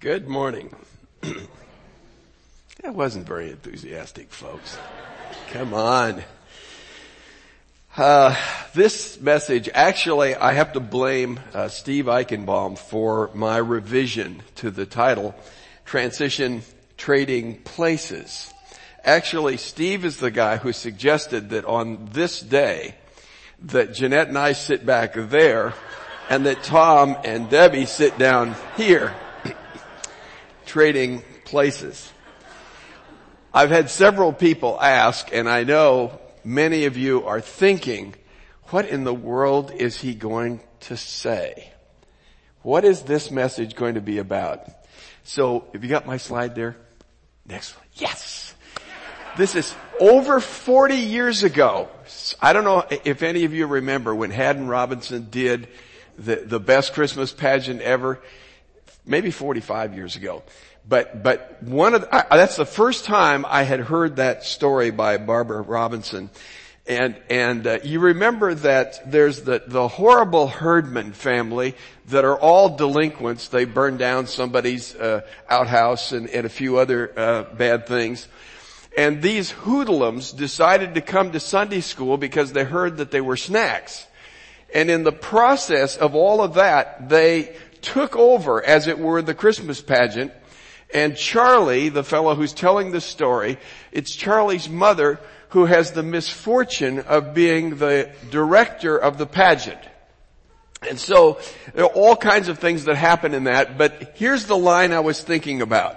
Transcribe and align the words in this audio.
Good 0.00 0.28
morning. 0.28 0.72
that 1.22 2.94
wasn't 2.94 3.26
very 3.26 3.50
enthusiastic, 3.50 4.30
folks. 4.30 4.78
Come 5.50 5.74
on. 5.74 6.22
Uh, 7.96 8.36
this 8.74 9.20
message, 9.20 9.68
actually, 9.74 10.36
I 10.36 10.52
have 10.52 10.74
to 10.74 10.80
blame 10.80 11.40
uh, 11.52 11.66
Steve 11.66 12.04
Eichenbaum 12.04 12.78
for 12.78 13.30
my 13.34 13.56
revision 13.56 14.40
to 14.54 14.70
the 14.70 14.86
title, 14.86 15.34
Transition 15.84 16.62
Trading 16.96 17.56
Places. 17.62 18.54
Actually, 19.02 19.56
Steve 19.56 20.04
is 20.04 20.18
the 20.18 20.30
guy 20.30 20.58
who 20.58 20.72
suggested 20.72 21.50
that 21.50 21.64
on 21.64 22.10
this 22.12 22.38
day, 22.38 22.94
that 23.62 23.94
Jeanette 23.94 24.28
and 24.28 24.38
I 24.38 24.52
sit 24.52 24.86
back 24.86 25.14
there, 25.16 25.74
and 26.30 26.46
that 26.46 26.62
Tom 26.62 27.16
and 27.24 27.50
Debbie 27.50 27.86
sit 27.86 28.16
down 28.16 28.54
here 28.76 29.12
trading 30.68 31.22
places. 31.44 32.12
I've 33.52 33.70
had 33.70 33.90
several 33.90 34.32
people 34.32 34.80
ask, 34.80 35.30
and 35.32 35.48
I 35.48 35.64
know 35.64 36.20
many 36.44 36.84
of 36.84 36.96
you 36.96 37.24
are 37.26 37.40
thinking, 37.40 38.14
what 38.66 38.86
in 38.86 39.04
the 39.04 39.14
world 39.14 39.72
is 39.72 40.00
he 40.00 40.14
going 40.14 40.60
to 40.80 40.96
say? 40.96 41.72
What 42.62 42.84
is 42.84 43.02
this 43.02 43.30
message 43.30 43.74
going 43.74 43.94
to 43.94 44.00
be 44.02 44.18
about? 44.18 44.68
So, 45.24 45.66
have 45.72 45.82
you 45.82 45.90
got 45.90 46.06
my 46.06 46.18
slide 46.18 46.54
there? 46.54 46.76
Next 47.46 47.74
one. 47.76 47.86
Yes! 47.94 48.54
This 49.38 49.54
is 49.54 49.74
over 49.98 50.40
40 50.40 50.94
years 50.96 51.44
ago. 51.44 51.88
I 52.40 52.52
don't 52.52 52.64
know 52.64 52.84
if 53.04 53.22
any 53.22 53.44
of 53.44 53.54
you 53.54 53.66
remember 53.66 54.14
when 54.14 54.30
Haddon 54.30 54.68
Robinson 54.68 55.28
did 55.30 55.68
the, 56.18 56.36
the 56.36 56.60
best 56.60 56.92
Christmas 56.92 57.32
pageant 57.32 57.80
ever 57.80 58.20
maybe 59.08 59.30
45 59.30 59.94
years 59.94 60.16
ago. 60.16 60.42
But, 60.88 61.22
but 61.22 61.62
one 61.62 61.94
of, 61.94 62.02
the, 62.02 62.34
I, 62.34 62.36
that's 62.36 62.56
the 62.56 62.64
first 62.64 63.04
time 63.04 63.44
I 63.46 63.62
had 63.62 63.80
heard 63.80 64.16
that 64.16 64.44
story 64.44 64.90
by 64.90 65.18
Barbara 65.18 65.60
Robinson. 65.60 66.30
And, 66.86 67.16
and 67.28 67.66
uh, 67.66 67.78
you 67.84 68.00
remember 68.00 68.54
that 68.54 69.10
there's 69.10 69.42
the, 69.42 69.62
the 69.66 69.88
horrible 69.88 70.46
Herdman 70.46 71.12
family 71.12 71.74
that 72.06 72.24
are 72.24 72.38
all 72.38 72.76
delinquents. 72.76 73.48
They 73.48 73.66
burned 73.66 73.98
down 73.98 74.26
somebody's 74.26 74.94
uh, 74.94 75.20
outhouse 75.50 76.12
and, 76.12 76.30
and 76.30 76.46
a 76.46 76.48
few 76.48 76.78
other 76.78 77.12
uh, 77.18 77.42
bad 77.54 77.86
things. 77.86 78.26
And 78.96 79.20
these 79.20 79.50
hoodlums 79.50 80.32
decided 80.32 80.94
to 80.94 81.02
come 81.02 81.32
to 81.32 81.40
Sunday 81.40 81.82
school 81.82 82.16
because 82.16 82.52
they 82.52 82.64
heard 82.64 82.96
that 82.96 83.10
they 83.10 83.20
were 83.20 83.36
snacks. 83.36 84.06
And 84.74 84.90
in 84.90 85.02
the 85.02 85.12
process 85.12 85.96
of 85.96 86.14
all 86.14 86.42
of 86.42 86.54
that, 86.54 87.10
they 87.10 87.54
took 87.82 88.16
over, 88.16 88.64
as 88.64 88.86
it 88.86 88.98
were, 88.98 89.22
the 89.22 89.34
Christmas 89.34 89.80
pageant. 89.80 90.32
And 90.92 91.16
Charlie, 91.16 91.90
the 91.90 92.04
fellow 92.04 92.34
who's 92.34 92.52
telling 92.52 92.92
the 92.92 93.00
story, 93.00 93.58
it's 93.92 94.14
Charlie's 94.14 94.68
mother 94.68 95.20
who 95.50 95.64
has 95.66 95.92
the 95.92 96.02
misfortune 96.02 97.00
of 97.00 97.34
being 97.34 97.76
the 97.76 98.10
director 98.30 98.96
of 98.96 99.18
the 99.18 99.26
pageant. 99.26 99.80
And 100.88 100.98
so 100.98 101.40
there 101.74 101.84
are 101.84 101.92
all 101.92 102.16
kinds 102.16 102.48
of 102.48 102.58
things 102.58 102.84
that 102.84 102.96
happen 102.96 103.34
in 103.34 103.44
that, 103.44 103.76
but 103.78 104.12
here's 104.14 104.46
the 104.46 104.56
line 104.56 104.92
I 104.92 105.00
was 105.00 105.20
thinking 105.20 105.60
about. 105.60 105.96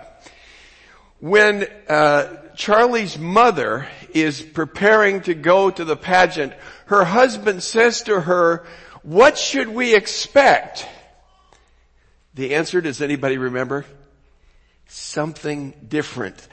When 1.19 1.67
uh, 1.87 2.35
Charlie's 2.55 3.17
mother 3.17 3.87
is 4.13 4.41
preparing 4.41 5.21
to 5.21 5.35
go 5.35 5.69
to 5.69 5.85
the 5.85 5.95
pageant, 5.95 6.53
her 6.87 7.03
husband 7.03 7.61
says 7.61 8.01
to 8.03 8.21
her, 8.21 8.65
what 9.03 9.37
should 9.37 9.67
we 9.67 9.95
expect? 9.95 10.87
The 12.33 12.55
answer, 12.55 12.79
does 12.79 13.01
anybody 13.01 13.37
remember? 13.37 13.85
Something 14.87 15.73
different. 15.87 16.37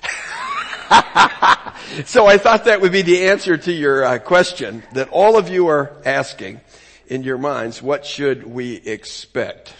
so 2.05 2.27
I 2.27 2.39
thought 2.39 2.65
that 2.65 2.81
would 2.81 2.91
be 2.91 3.03
the 3.03 3.29
answer 3.29 3.57
to 3.57 3.73
your 3.73 4.05
uh, 4.05 4.19
question 4.19 4.83
that 4.94 5.11
all 5.11 5.38
of 5.38 5.49
you 5.49 5.69
are 5.69 5.93
asking 6.05 6.61
in 7.06 7.22
your 7.22 7.38
minds. 7.38 7.81
What 7.81 8.05
should 8.05 8.44
we 8.44 8.75
expect? 8.75 9.72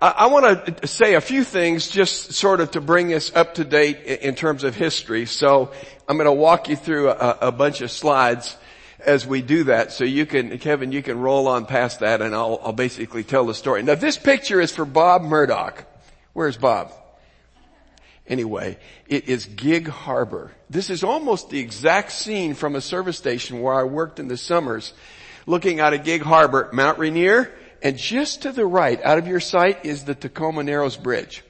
I 0.00 0.26
want 0.26 0.78
to 0.78 0.86
say 0.86 1.14
a 1.14 1.20
few 1.20 1.42
things 1.42 1.88
just 1.88 2.32
sort 2.32 2.60
of 2.60 2.70
to 2.70 2.80
bring 2.80 3.12
us 3.12 3.34
up 3.34 3.54
to 3.54 3.64
date 3.64 4.04
in 4.04 4.36
terms 4.36 4.62
of 4.62 4.76
history. 4.76 5.26
So 5.26 5.72
I'm 6.08 6.16
going 6.16 6.26
to 6.26 6.32
walk 6.32 6.68
you 6.68 6.76
through 6.76 7.10
a, 7.10 7.38
a 7.42 7.52
bunch 7.52 7.80
of 7.80 7.90
slides 7.90 8.56
as 8.98 9.26
we 9.26 9.42
do 9.42 9.64
that. 9.64 9.92
So 9.92 10.04
you 10.04 10.26
can, 10.26 10.58
Kevin, 10.58 10.92
you 10.92 11.02
can 11.02 11.20
roll 11.20 11.48
on 11.48 11.66
past 11.66 12.00
that 12.00 12.20
and 12.20 12.34
I'll, 12.34 12.60
I'll 12.62 12.72
basically 12.72 13.24
tell 13.24 13.46
the 13.46 13.54
story. 13.54 13.82
Now 13.82 13.94
this 13.94 14.18
picture 14.18 14.60
is 14.60 14.74
for 14.74 14.84
Bob 14.84 15.22
Murdoch. 15.22 15.84
Where's 16.32 16.56
Bob? 16.56 16.92
Anyway, 18.26 18.78
it 19.06 19.28
is 19.28 19.46
Gig 19.46 19.88
Harbor. 19.88 20.52
This 20.68 20.90
is 20.90 21.02
almost 21.02 21.48
the 21.48 21.58
exact 21.58 22.12
scene 22.12 22.54
from 22.54 22.76
a 22.76 22.80
service 22.80 23.16
station 23.16 23.60
where 23.62 23.74
I 23.74 23.84
worked 23.84 24.20
in 24.20 24.28
the 24.28 24.36
summers 24.36 24.92
looking 25.46 25.80
out 25.80 25.94
of 25.94 26.04
Gig 26.04 26.20
Harbor, 26.20 26.68
Mount 26.74 26.98
Rainier, 26.98 27.50
and 27.82 27.96
just 27.96 28.42
to 28.42 28.52
the 28.52 28.66
right, 28.66 29.02
out 29.02 29.16
of 29.16 29.26
your 29.26 29.40
sight, 29.40 29.86
is 29.86 30.04
the 30.04 30.14
Tacoma 30.14 30.62
Narrows 30.62 30.96
Bridge. 30.96 31.42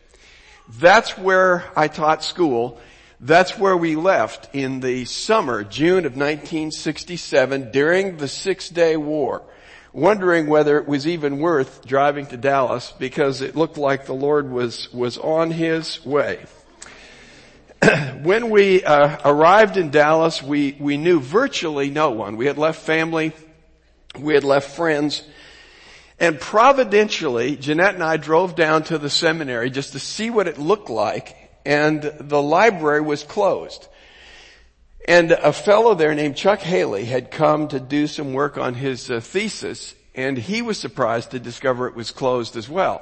That's 0.78 1.18
where 1.18 1.64
I 1.74 1.88
taught 1.88 2.22
school 2.22 2.78
that's 3.20 3.58
where 3.58 3.76
we 3.76 3.96
left 3.96 4.54
in 4.54 4.78
the 4.78 5.04
summer, 5.04 5.64
June 5.64 6.06
of 6.06 6.12
1967, 6.12 7.72
during 7.72 8.16
the 8.16 8.28
Six 8.28 8.68
Day 8.68 8.96
War, 8.96 9.42
wondering 9.92 10.46
whether 10.46 10.78
it 10.78 10.86
was 10.86 11.04
even 11.04 11.40
worth 11.40 11.84
driving 11.84 12.26
to 12.26 12.36
Dallas 12.36 12.92
because 12.96 13.40
it 13.40 13.56
looked 13.56 13.76
like 13.76 14.06
the 14.06 14.14
Lord 14.14 14.50
was, 14.50 14.92
was 14.92 15.18
on 15.18 15.50
His 15.50 16.04
way. 16.06 16.46
when 18.22 18.50
we 18.50 18.84
uh, 18.84 19.18
arrived 19.24 19.76
in 19.76 19.90
Dallas, 19.90 20.40
we, 20.40 20.76
we 20.78 20.96
knew 20.96 21.18
virtually 21.18 21.90
no 21.90 22.10
one. 22.10 22.36
We 22.36 22.46
had 22.46 22.56
left 22.56 22.82
family, 22.82 23.32
we 24.16 24.34
had 24.34 24.44
left 24.44 24.76
friends, 24.76 25.24
and 26.20 26.38
providentially, 26.38 27.56
Jeanette 27.56 27.94
and 27.94 28.02
I 28.02 28.16
drove 28.16 28.54
down 28.54 28.84
to 28.84 28.98
the 28.98 29.10
seminary 29.10 29.70
just 29.70 29.92
to 29.92 29.98
see 29.98 30.30
what 30.30 30.46
it 30.46 30.58
looked 30.58 30.90
like 30.90 31.37
and 31.64 32.02
the 32.02 32.42
library 32.42 33.00
was 33.00 33.22
closed. 33.22 33.88
And 35.06 35.32
a 35.32 35.52
fellow 35.52 35.94
there 35.94 36.14
named 36.14 36.36
Chuck 36.36 36.60
Haley 36.60 37.04
had 37.04 37.30
come 37.30 37.68
to 37.68 37.80
do 37.80 38.06
some 38.06 38.34
work 38.34 38.58
on 38.58 38.74
his 38.74 39.10
uh, 39.10 39.20
thesis 39.20 39.94
and 40.18 40.36
he 40.36 40.62
was 40.62 40.78
surprised 40.78 41.30
to 41.30 41.38
discover 41.38 41.86
it 41.86 41.94
was 41.94 42.10
closed 42.10 42.56
as 42.56 42.68
well. 42.68 43.00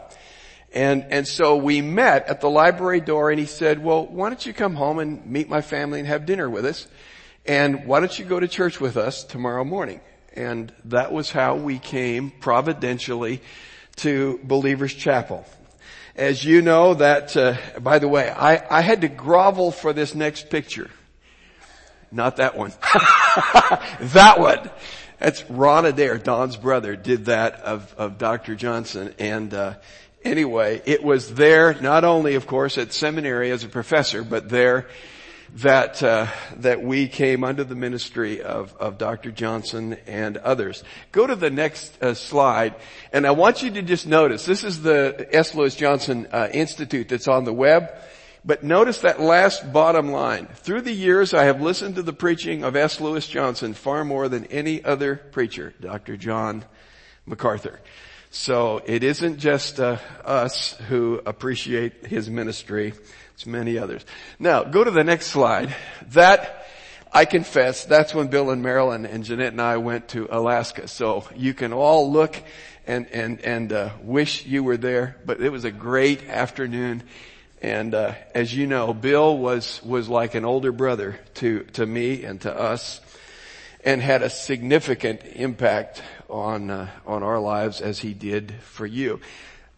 And, 0.74 1.06
and 1.08 1.26
so 1.26 1.56
we 1.56 1.80
met 1.80 2.28
at 2.28 2.42
the 2.42 2.50
library 2.50 3.00
door 3.00 3.30
and 3.30 3.40
he 3.40 3.46
said, 3.46 3.82
well, 3.82 4.06
why 4.06 4.28
don't 4.28 4.44
you 4.44 4.52
come 4.52 4.74
home 4.74 4.98
and 4.98 5.24
meet 5.24 5.48
my 5.48 5.62
family 5.62 5.98
and 5.98 6.06
have 6.06 6.26
dinner 6.26 6.50
with 6.50 6.66
us? 6.66 6.86
And 7.46 7.86
why 7.86 8.00
don't 8.00 8.18
you 8.18 8.26
go 8.26 8.38
to 8.38 8.46
church 8.46 8.80
with 8.80 8.98
us 8.98 9.24
tomorrow 9.24 9.64
morning? 9.64 10.02
And 10.34 10.70
that 10.84 11.10
was 11.10 11.30
how 11.30 11.56
we 11.56 11.78
came 11.78 12.30
providentially 12.30 13.40
to 13.96 14.38
Believer's 14.44 14.92
Chapel. 14.92 15.46
As 16.16 16.42
you 16.42 16.62
know 16.62 16.94
that, 16.94 17.36
uh, 17.36 17.56
by 17.78 17.98
the 17.98 18.08
way, 18.08 18.30
I, 18.30 18.78
I 18.78 18.80
had 18.80 19.02
to 19.02 19.08
grovel 19.08 19.70
for 19.70 19.92
this 19.92 20.14
next 20.14 20.48
picture. 20.48 20.90
Not 22.10 22.36
that 22.36 22.56
one. 22.56 22.72
that 24.00 24.36
one. 24.38 24.70
That's 25.18 25.44
Ron 25.50 25.84
Adair, 25.84 26.16
Don's 26.16 26.56
brother, 26.56 26.96
did 26.96 27.26
that 27.26 27.56
of, 27.56 27.94
of 27.98 28.16
Dr. 28.16 28.54
Johnson. 28.54 29.14
And, 29.18 29.52
uh, 29.52 29.74
anyway, 30.24 30.80
it 30.86 31.04
was 31.04 31.34
there, 31.34 31.74
not 31.82 32.04
only 32.04 32.34
of 32.34 32.46
course 32.46 32.78
at 32.78 32.94
seminary 32.94 33.50
as 33.50 33.62
a 33.64 33.68
professor, 33.68 34.24
but 34.24 34.48
there 34.48 34.86
that 35.54 36.02
uh, 36.02 36.26
that 36.56 36.82
we 36.82 37.08
came 37.08 37.44
under 37.44 37.64
the 37.64 37.74
ministry 37.74 38.42
of, 38.42 38.74
of 38.78 38.98
Dr. 38.98 39.30
Johnson 39.30 39.96
and 40.06 40.36
others. 40.36 40.84
Go 41.12 41.26
to 41.26 41.36
the 41.36 41.50
next 41.50 42.02
uh, 42.02 42.14
slide, 42.14 42.74
and 43.12 43.26
I 43.26 43.30
want 43.30 43.62
you 43.62 43.70
to 43.72 43.82
just 43.82 44.06
notice 44.06 44.44
this 44.44 44.64
is 44.64 44.82
the 44.82 45.28
S. 45.32 45.54
Lewis 45.54 45.76
Johnson 45.76 46.28
uh, 46.32 46.48
Institute 46.52 47.08
that's 47.08 47.28
on 47.28 47.44
the 47.44 47.52
web. 47.52 47.90
But 48.44 48.62
notice 48.62 49.00
that 49.00 49.20
last 49.20 49.72
bottom 49.72 50.12
line. 50.12 50.46
Through 50.46 50.82
the 50.82 50.92
years, 50.92 51.34
I 51.34 51.46
have 51.46 51.60
listened 51.60 51.96
to 51.96 52.02
the 52.02 52.12
preaching 52.12 52.62
of 52.62 52.76
S. 52.76 53.00
Lewis 53.00 53.26
Johnson 53.26 53.74
far 53.74 54.04
more 54.04 54.28
than 54.28 54.44
any 54.46 54.84
other 54.84 55.16
preacher, 55.16 55.74
Dr. 55.80 56.16
John 56.16 56.64
MacArthur. 57.26 57.80
So 58.30 58.82
it 58.86 59.02
isn't 59.02 59.38
just 59.38 59.80
uh, 59.80 59.98
us 60.24 60.74
who 60.88 61.20
appreciate 61.26 62.06
his 62.06 62.30
ministry. 62.30 62.92
It's 63.36 63.44
many 63.44 63.76
others. 63.76 64.02
Now, 64.38 64.64
go 64.64 64.82
to 64.82 64.90
the 64.90 65.04
next 65.04 65.26
slide. 65.26 65.76
That, 66.12 66.66
I 67.12 67.26
confess, 67.26 67.84
that's 67.84 68.14
when 68.14 68.28
Bill 68.28 68.48
and 68.48 68.62
Marilyn 68.62 69.04
and 69.04 69.24
Jeanette 69.24 69.52
and 69.52 69.60
I 69.60 69.76
went 69.76 70.08
to 70.08 70.26
Alaska. 70.30 70.88
So 70.88 71.22
you 71.36 71.52
can 71.52 71.74
all 71.74 72.10
look 72.10 72.42
and, 72.86 73.06
and, 73.08 73.38
and, 73.42 73.72
uh, 73.74 73.90
wish 74.00 74.46
you 74.46 74.64
were 74.64 74.78
there, 74.78 75.18
but 75.26 75.42
it 75.42 75.50
was 75.50 75.66
a 75.66 75.70
great 75.70 76.26
afternoon. 76.26 77.02
And, 77.60 77.94
uh, 77.94 78.14
as 78.34 78.56
you 78.56 78.66
know, 78.66 78.94
Bill 78.94 79.36
was, 79.36 79.82
was 79.84 80.08
like 80.08 80.34
an 80.34 80.46
older 80.46 80.72
brother 80.72 81.20
to, 81.34 81.64
to 81.74 81.84
me 81.84 82.24
and 82.24 82.40
to 82.40 82.58
us 82.58 83.02
and 83.84 84.00
had 84.00 84.22
a 84.22 84.30
significant 84.30 85.20
impact 85.34 86.02
on, 86.30 86.70
uh, 86.70 86.88
on 87.06 87.22
our 87.22 87.38
lives 87.38 87.82
as 87.82 87.98
he 87.98 88.14
did 88.14 88.54
for 88.62 88.86
you. 88.86 89.20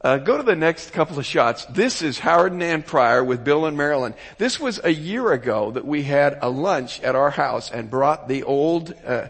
Uh, 0.00 0.16
go 0.16 0.36
to 0.36 0.44
the 0.44 0.54
next 0.54 0.92
couple 0.92 1.18
of 1.18 1.26
shots. 1.26 1.64
This 1.64 2.02
is 2.02 2.20
Howard 2.20 2.52
and 2.52 2.62
Ann 2.62 2.84
Pryor 2.84 3.24
with 3.24 3.42
Bill 3.42 3.66
and 3.66 3.76
Marilyn. 3.76 4.14
This 4.36 4.60
was 4.60 4.78
a 4.84 4.92
year 4.92 5.32
ago 5.32 5.72
that 5.72 5.84
we 5.84 6.04
had 6.04 6.38
a 6.40 6.48
lunch 6.48 7.00
at 7.02 7.16
our 7.16 7.30
house 7.30 7.72
and 7.72 7.90
brought 7.90 8.28
the 8.28 8.44
old, 8.44 8.94
uh, 9.04 9.26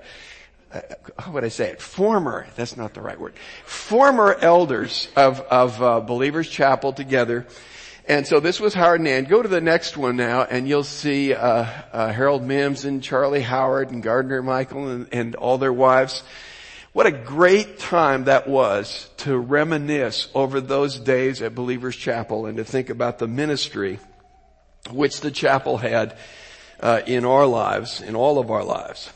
uh, 0.71 0.81
how 1.19 1.33
would 1.33 1.45
I 1.45 1.49
say 1.49 1.71
it? 1.71 1.81
Former, 1.81 2.47
that's 2.55 2.77
not 2.77 2.93
the 2.93 3.01
right 3.01 3.19
word. 3.19 3.33
Former 3.65 4.35
elders 4.35 5.09
of, 5.17 5.41
of 5.41 5.83
uh, 5.83 6.01
Believers 6.01 6.51
Chapel 6.51 6.93
together. 6.93 7.47
And 8.07 8.27
so 8.27 8.39
this 8.39 8.61
was 8.61 8.75
Howard 8.75 9.01
and 9.01 9.09
Ann. 9.09 9.25
Go 9.25 9.41
to 9.41 9.49
the 9.49 9.63
next 9.63 9.97
one 9.97 10.17
now 10.17 10.43
and 10.43 10.69
you'll 10.69 10.85
see, 10.85 11.33
uh, 11.33 11.65
uh, 11.95 12.13
Harold 12.13 12.43
Mims 12.43 12.85
and 12.85 13.03
Charlie 13.03 13.41
Howard 13.41 13.91
and 13.91 14.03
Gardner 14.03 14.43
Michael 14.43 14.89
and, 14.89 15.09
and 15.13 15.35
all 15.35 15.57
their 15.57 15.73
wives. 15.73 16.23
What 16.95 17.07
a 17.07 17.13
great 17.13 17.79
time 17.79 18.25
that 18.25 18.49
was 18.49 19.11
to 19.19 19.37
reminisce 19.37 20.29
over 20.35 20.59
those 20.61 20.99
days 20.99 21.43
at 21.43 21.55
Believers 21.55 21.95
Chapel 21.95 22.47
and 22.47 22.57
to 22.57 22.65
think 22.65 22.89
about 22.89 23.19
the 23.19 23.29
ministry 23.29 23.99
which 24.91 25.21
the 25.21 25.31
chapel 25.31 25.77
had 25.77 26.17
uh, 26.81 27.03
in 27.07 27.27
our 27.27 27.45
lives, 27.45 28.01
in 28.01 28.17
all 28.17 28.39
of 28.39 28.51
our 28.51 28.65
lives. 28.65 29.11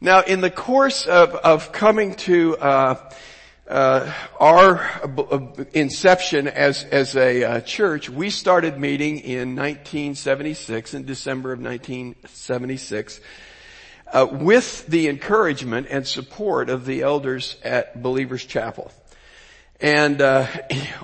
Now, 0.00 0.22
in 0.22 0.40
the 0.40 0.50
course 0.50 1.06
of, 1.06 1.30
of 1.36 1.70
coming 1.70 2.16
to 2.16 2.56
uh, 2.56 3.10
uh, 3.68 4.12
our 4.40 4.80
uh, 4.80 5.64
inception 5.72 6.48
as 6.48 6.82
as 6.84 7.14
a 7.14 7.44
uh, 7.44 7.60
church, 7.60 8.10
we 8.10 8.30
started 8.30 8.78
meeting 8.78 9.20
in 9.20 9.54
1976, 9.54 10.92
in 10.92 11.04
December 11.04 11.52
of 11.52 11.60
1976 11.60 13.20
uh, 14.12 14.26
with 14.30 14.86
the 14.86 15.08
encouragement 15.08 15.88
and 15.90 16.06
support 16.06 16.70
of 16.70 16.86
the 16.86 17.02
elders 17.02 17.56
at 17.64 18.02
Believers 18.02 18.44
Chapel. 18.44 18.92
And 19.80 20.22
uh, 20.22 20.46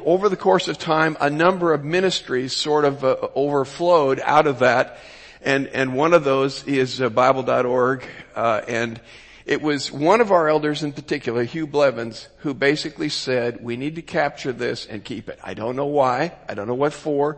over 0.04 0.28
the 0.28 0.37
course 0.37 0.69
of 0.69 0.78
time, 0.78 1.16
a 1.20 1.28
number 1.28 1.75
of 1.75 1.84
ministries 1.84 2.54
sort 2.54 2.84
of 2.84 3.04
uh, 3.04 3.16
overflowed 3.34 4.20
out 4.25 4.46
of 4.46 4.60
that, 4.60 4.99
and 5.43 5.66
and 5.69 5.94
one 5.94 6.14
of 6.14 6.25
those 6.25 6.64
is 6.64 7.00
uh, 7.00 7.10
Bible.org, 7.10 8.04
uh, 8.34 8.62
and 8.66 8.99
it 9.44 9.60
was 9.60 9.93
one 9.93 10.20
of 10.20 10.31
our 10.31 10.49
elders 10.49 10.82
in 10.82 10.93
particular, 10.93 11.44
Hugh 11.44 11.66
Blevins, 11.66 12.28
who 12.38 12.54
basically 12.54 13.10
said, 13.10 13.62
"We 13.62 13.76
need 13.76 13.96
to 13.96 14.02
capture 14.02 14.52
this 14.52 14.87
and 14.87 15.04
keep 15.04 15.28
it." 15.28 15.38
I 15.44 15.52
don't 15.52 15.76
know 15.76 15.87
why, 15.87 16.32
I 16.49 16.54
don't 16.54 16.66
know 16.69 16.75
what 16.75 16.94
for. 16.94 17.37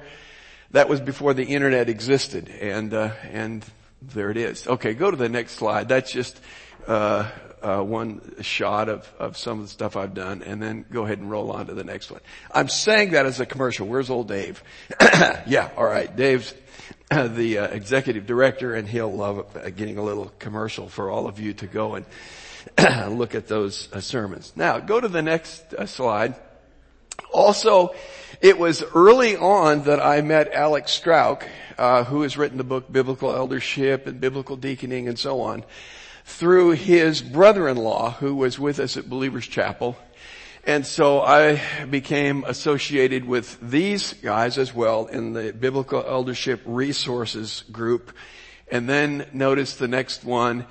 That 0.70 0.88
was 0.88 1.00
before 1.00 1.34
the 1.34 1.44
internet 1.44 1.88
existed, 1.88 2.49
and 2.49 2.94
uh, 2.94 3.11
and 3.32 3.64
there 4.12 4.30
it 4.30 4.36
is. 4.36 4.66
Okay, 4.66 4.94
go 4.94 5.10
to 5.10 5.16
the 5.16 5.28
next 5.28 5.52
slide. 5.52 5.88
That's 5.88 6.10
just 6.10 6.40
uh, 6.86 7.30
uh, 7.62 7.82
one 7.82 8.42
shot 8.42 8.88
of, 8.88 9.10
of 9.18 9.36
some 9.36 9.58
of 9.58 9.64
the 9.64 9.70
stuff 9.70 9.96
I've 9.96 10.14
done, 10.14 10.42
and 10.42 10.60
then 10.60 10.84
go 10.90 11.04
ahead 11.04 11.18
and 11.18 11.30
roll 11.30 11.50
on 11.50 11.66
to 11.66 11.74
the 11.74 11.84
next 11.84 12.10
one. 12.10 12.20
I'm 12.52 12.68
saying 12.68 13.12
that 13.12 13.26
as 13.26 13.40
a 13.40 13.46
commercial. 13.46 13.86
Where's 13.86 14.10
old 14.10 14.28
Dave? 14.28 14.62
yeah, 15.46 15.70
all 15.76 15.86
right. 15.86 16.14
Dave's 16.14 16.54
uh, 17.10 17.28
the 17.28 17.58
uh, 17.58 17.66
executive 17.68 18.26
director, 18.26 18.74
and 18.74 18.86
he'll 18.88 19.12
love 19.12 19.56
uh, 19.56 19.70
getting 19.70 19.96
a 19.96 20.02
little 20.02 20.30
commercial 20.38 20.88
for 20.88 21.10
all 21.10 21.26
of 21.26 21.40
you 21.40 21.54
to 21.54 21.66
go 21.66 21.94
and 21.94 22.06
look 23.18 23.34
at 23.34 23.48
those 23.48 23.90
uh, 23.92 24.00
sermons. 24.00 24.52
Now, 24.56 24.80
go 24.80 25.00
to 25.00 25.08
the 25.08 25.22
next 25.22 25.74
slide. 25.88 26.34
Also, 27.34 27.92
it 28.40 28.58
was 28.58 28.84
early 28.94 29.36
on 29.36 29.82
that 29.84 30.00
I 30.00 30.20
met 30.20 30.52
Alex 30.52 30.92
Strauch, 30.92 31.44
uh, 31.76 32.04
who 32.04 32.22
has 32.22 32.36
written 32.36 32.58
the 32.58 32.64
book 32.64 32.90
Biblical 32.90 33.34
Eldership 33.34 34.06
and 34.06 34.20
Biblical 34.20 34.56
Deaconing 34.56 35.08
and 35.08 35.19
so 35.19 35.40
on, 35.40 35.64
through 36.25 36.70
his 36.70 37.22
brother-in-law 37.22 38.12
who 38.12 38.36
was 38.36 38.56
with 38.56 38.78
us 38.78 38.96
at 38.96 39.10
Believers 39.10 39.48
Chapel. 39.48 39.96
And 40.64 40.86
so 40.86 41.20
I 41.20 41.60
became 41.90 42.44
associated 42.44 43.25
with 43.25 43.58
these 43.60 44.12
guys 44.12 44.56
as 44.56 44.72
well 44.72 45.06
in 45.06 45.32
the 45.32 45.52
Biblical 45.52 46.04
Eldership 46.06 46.62
Resources 46.64 47.64
group. 47.72 48.12
And 48.70 48.88
then 48.88 49.26
notice 49.32 49.75
the 49.75 49.88
next 49.88 50.25
one, 50.25 50.66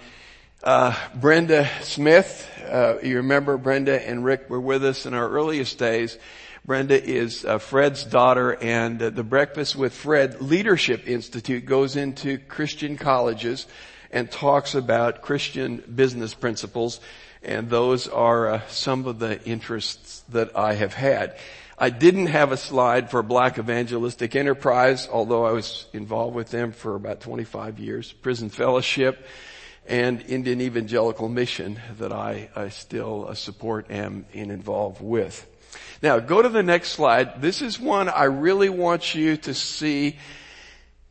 uh, 0.64 0.96
Brenda 1.14 1.70
Smith. 1.82 2.50
Uh, 2.66 2.96
you 3.04 3.18
remember 3.18 3.58
Brenda 3.58 4.02
and 4.08 4.24
Rick 4.24 4.50
were 4.50 4.62
with 4.62 4.86
us 4.86 5.06
in 5.06 5.14
our 5.14 5.30
earliest 5.30 5.78
days. 5.78 6.18
Brenda 6.66 7.04
is 7.04 7.44
uh, 7.44 7.58
Fred's 7.58 8.06
daughter 8.06 8.56
and 8.56 9.02
uh, 9.02 9.10
the 9.10 9.22
Breakfast 9.24 9.76
with 9.76 9.94
Fred 9.94 10.42
Leadership 10.42 11.10
Institute 11.10 11.66
goes 11.66 11.98
into 11.98 12.38
Christian 12.38 12.96
colleges 12.96 13.68
and 14.12 14.32
talks 14.32 14.74
about 14.74 15.22
Christian 15.22 15.84
business 15.94 16.34
principles 16.34 17.02
and 17.44 17.70
those 17.70 18.08
are 18.08 18.48
uh, 18.48 18.62
some 18.70 19.06
of 19.08 19.20
the 19.20 19.44
interests 19.44 20.24
that 20.30 20.56
I 20.58 20.76
have 20.76 20.94
had. 20.94 21.36
I 21.78 21.90
didn't 21.90 22.28
have 22.28 22.54
a 22.54 22.58
slide 22.58 23.12
for 23.12 23.22
Black 23.22 23.60
Evangelistic 23.60 24.34
Enterprise, 24.34 25.10
although 25.12 25.46
I 25.46 25.52
was 25.52 25.88
involved 25.92 26.34
with 26.34 26.50
them 26.50 26.72
for 26.72 26.96
about 26.96 27.20
25 27.20 27.80
years. 27.80 28.14
Prison 28.14 28.50
Fellowship 28.50 29.28
and 29.88 30.22
Indian 30.22 30.62
Evangelical 30.62 31.30
Mission 31.30 31.80
that 31.98 32.12
I, 32.12 32.50
I 32.56 32.70
still 32.70 33.28
uh, 33.30 33.34
support 33.34 33.88
and, 33.90 34.26
and 34.34 34.52
involved 34.52 35.02
with. 35.02 35.46
Now 36.02 36.20
go 36.20 36.42
to 36.42 36.50
the 36.50 36.64
next 36.64 36.90
slide. 36.90 37.42
This 37.42 37.62
is 37.62 37.80
one 37.80 38.10
I 38.10 38.26
really 38.26 38.70
want 38.70 39.16
you 39.16 39.38
to 39.38 39.54
see 39.54 40.18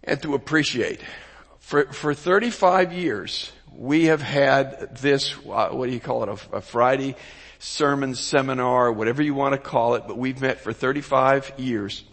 and 0.04 0.20
to 0.22 0.34
appreciate. 0.34 1.00
For, 1.58 1.86
for 1.92 2.14
35 2.14 2.92
years, 2.92 3.52
we 3.74 4.06
have 4.06 4.20
had 4.20 4.96
this, 4.96 5.34
uh, 5.48 5.68
what 5.70 5.86
do 5.86 5.92
you 5.92 6.00
call 6.00 6.22
it, 6.24 6.28
a, 6.28 6.56
a 6.56 6.60
Friday 6.60 7.16
sermon 7.58 8.14
seminar, 8.14 8.92
whatever 8.92 9.22
you 9.22 9.34
want 9.34 9.52
to 9.52 9.58
call 9.58 9.94
it, 9.94 10.04
but 10.06 10.18
we've 10.18 10.40
met 10.40 10.60
for 10.60 10.72
35 10.72 11.52
years. 11.58 12.04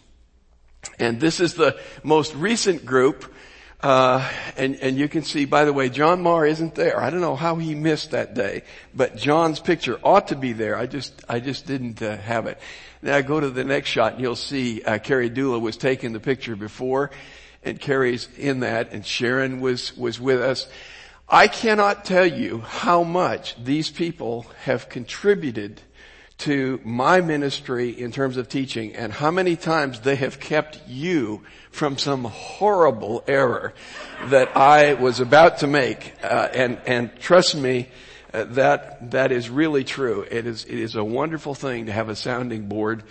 And 0.99 1.19
this 1.19 1.39
is 1.39 1.55
the 1.55 1.79
most 2.03 2.35
recent 2.35 2.85
group 2.85 3.33
uh, 3.81 4.29
and, 4.57 4.75
and 4.81 4.97
you 4.97 5.07
can 5.07 5.23
see, 5.23 5.45
by 5.45 5.63
the 5.63 5.71
way, 5.71 5.89
John 5.89 6.21
Marr 6.21 6.45
isn't 6.45 6.75
there. 6.75 6.99
I 6.99 7.09
don't 7.09 7.21
know 7.21 7.37
how 7.37 7.55
he 7.55 7.75
missed 7.75 8.11
that 8.11 8.33
day, 8.33 8.63
but 8.93 9.15
John's 9.15 9.59
picture 9.59 9.99
ought 10.03 10.27
to 10.29 10.35
be 10.35 10.51
there. 10.51 10.75
I 10.77 10.85
just, 10.85 11.23
I 11.29 11.39
just 11.39 11.65
didn't 11.65 12.01
uh, 12.01 12.17
have 12.17 12.45
it. 12.47 12.59
Now 13.01 13.21
go 13.21 13.39
to 13.39 13.49
the 13.49 13.63
next 13.63 13.89
shot 13.89 14.13
and 14.13 14.21
you'll 14.21 14.35
see, 14.35 14.83
uh, 14.83 14.99
Carrie 14.99 15.29
Dula 15.29 15.59
was 15.59 15.77
taking 15.77 16.11
the 16.11 16.19
picture 16.19 16.57
before 16.57 17.11
and 17.63 17.79
Carrie's 17.79 18.27
in 18.37 18.61
that 18.61 18.91
and 18.91 19.05
Sharon 19.05 19.61
was, 19.61 19.95
was 19.97 20.19
with 20.19 20.41
us. 20.41 20.67
I 21.29 21.47
cannot 21.47 22.03
tell 22.03 22.25
you 22.25 22.59
how 22.59 23.03
much 23.03 23.55
these 23.63 23.89
people 23.89 24.45
have 24.63 24.89
contributed 24.89 25.79
to 26.39 26.79
my 26.83 27.21
ministry 27.21 27.89
in 27.89 28.11
terms 28.11 28.37
of 28.37 28.47
teaching 28.47 28.95
and 28.95 29.11
how 29.11 29.29
many 29.29 29.55
times 29.55 29.99
they 29.99 30.15
have 30.15 30.39
kept 30.39 30.79
you 30.87 31.41
from 31.71 31.97
some 31.97 32.23
horrible 32.23 33.23
error 33.27 33.73
that 34.27 34.55
I 34.55 34.93
was 34.93 35.19
about 35.19 35.59
to 35.59 35.67
make. 35.67 36.13
Uh, 36.23 36.47
and, 36.53 36.81
and 36.85 37.19
trust 37.19 37.55
me, 37.55 37.89
uh, 38.33 38.45
that, 38.45 39.11
that 39.11 39.31
is 39.31 39.49
really 39.49 39.83
true. 39.83 40.25
It 40.29 40.47
is, 40.47 40.63
it 40.65 40.79
is 40.79 40.95
a 40.95 41.03
wonderful 41.03 41.55
thing 41.55 41.87
to 41.87 41.91
have 41.91 42.09
a 42.09 42.15
sounding 42.15 42.67
board 42.67 43.03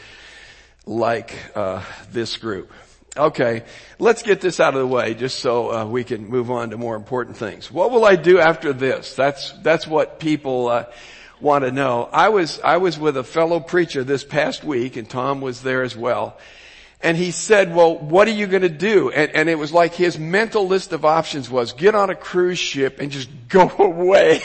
like, 0.86 1.34
uh, 1.54 1.84
this 2.10 2.38
group. 2.38 2.72
Okay, 3.16 3.64
let's 3.98 4.22
get 4.22 4.40
this 4.40 4.60
out 4.60 4.74
of 4.74 4.80
the 4.80 4.86
way 4.86 5.14
just 5.14 5.40
so 5.40 5.72
uh, 5.72 5.84
we 5.84 6.04
can 6.04 6.28
move 6.28 6.50
on 6.50 6.70
to 6.70 6.76
more 6.76 6.94
important 6.94 7.36
things. 7.36 7.70
What 7.70 7.90
will 7.90 8.04
I 8.04 8.16
do 8.16 8.38
after 8.38 8.72
this? 8.72 9.14
That's 9.14 9.52
that's 9.62 9.88
what 9.88 10.20
people 10.20 10.68
uh, 10.68 10.84
want 11.40 11.64
to 11.64 11.70
know. 11.70 12.08
I 12.12 12.28
was, 12.30 12.60
I 12.60 12.78
was 12.78 12.98
with 12.98 13.16
a 13.16 13.24
fellow 13.24 13.60
preacher 13.60 14.04
this 14.04 14.24
past 14.24 14.64
week 14.64 14.96
and 14.96 15.08
Tom 15.08 15.40
was 15.40 15.62
there 15.62 15.82
as 15.82 15.96
well. 15.96 16.36
And 17.00 17.16
he 17.16 17.30
said, 17.30 17.74
well, 17.74 17.96
what 17.96 18.26
are 18.26 18.32
you 18.32 18.48
going 18.48 18.62
to 18.62 18.68
do? 18.68 19.10
And, 19.10 19.30
and, 19.32 19.48
it 19.48 19.54
was 19.54 19.72
like 19.72 19.94
his 19.94 20.18
mental 20.18 20.66
list 20.66 20.92
of 20.92 21.04
options 21.04 21.48
was 21.48 21.72
get 21.72 21.94
on 21.94 22.10
a 22.10 22.16
cruise 22.16 22.58
ship 22.58 22.98
and 22.98 23.12
just 23.12 23.28
go 23.48 23.70
away. 23.78 24.40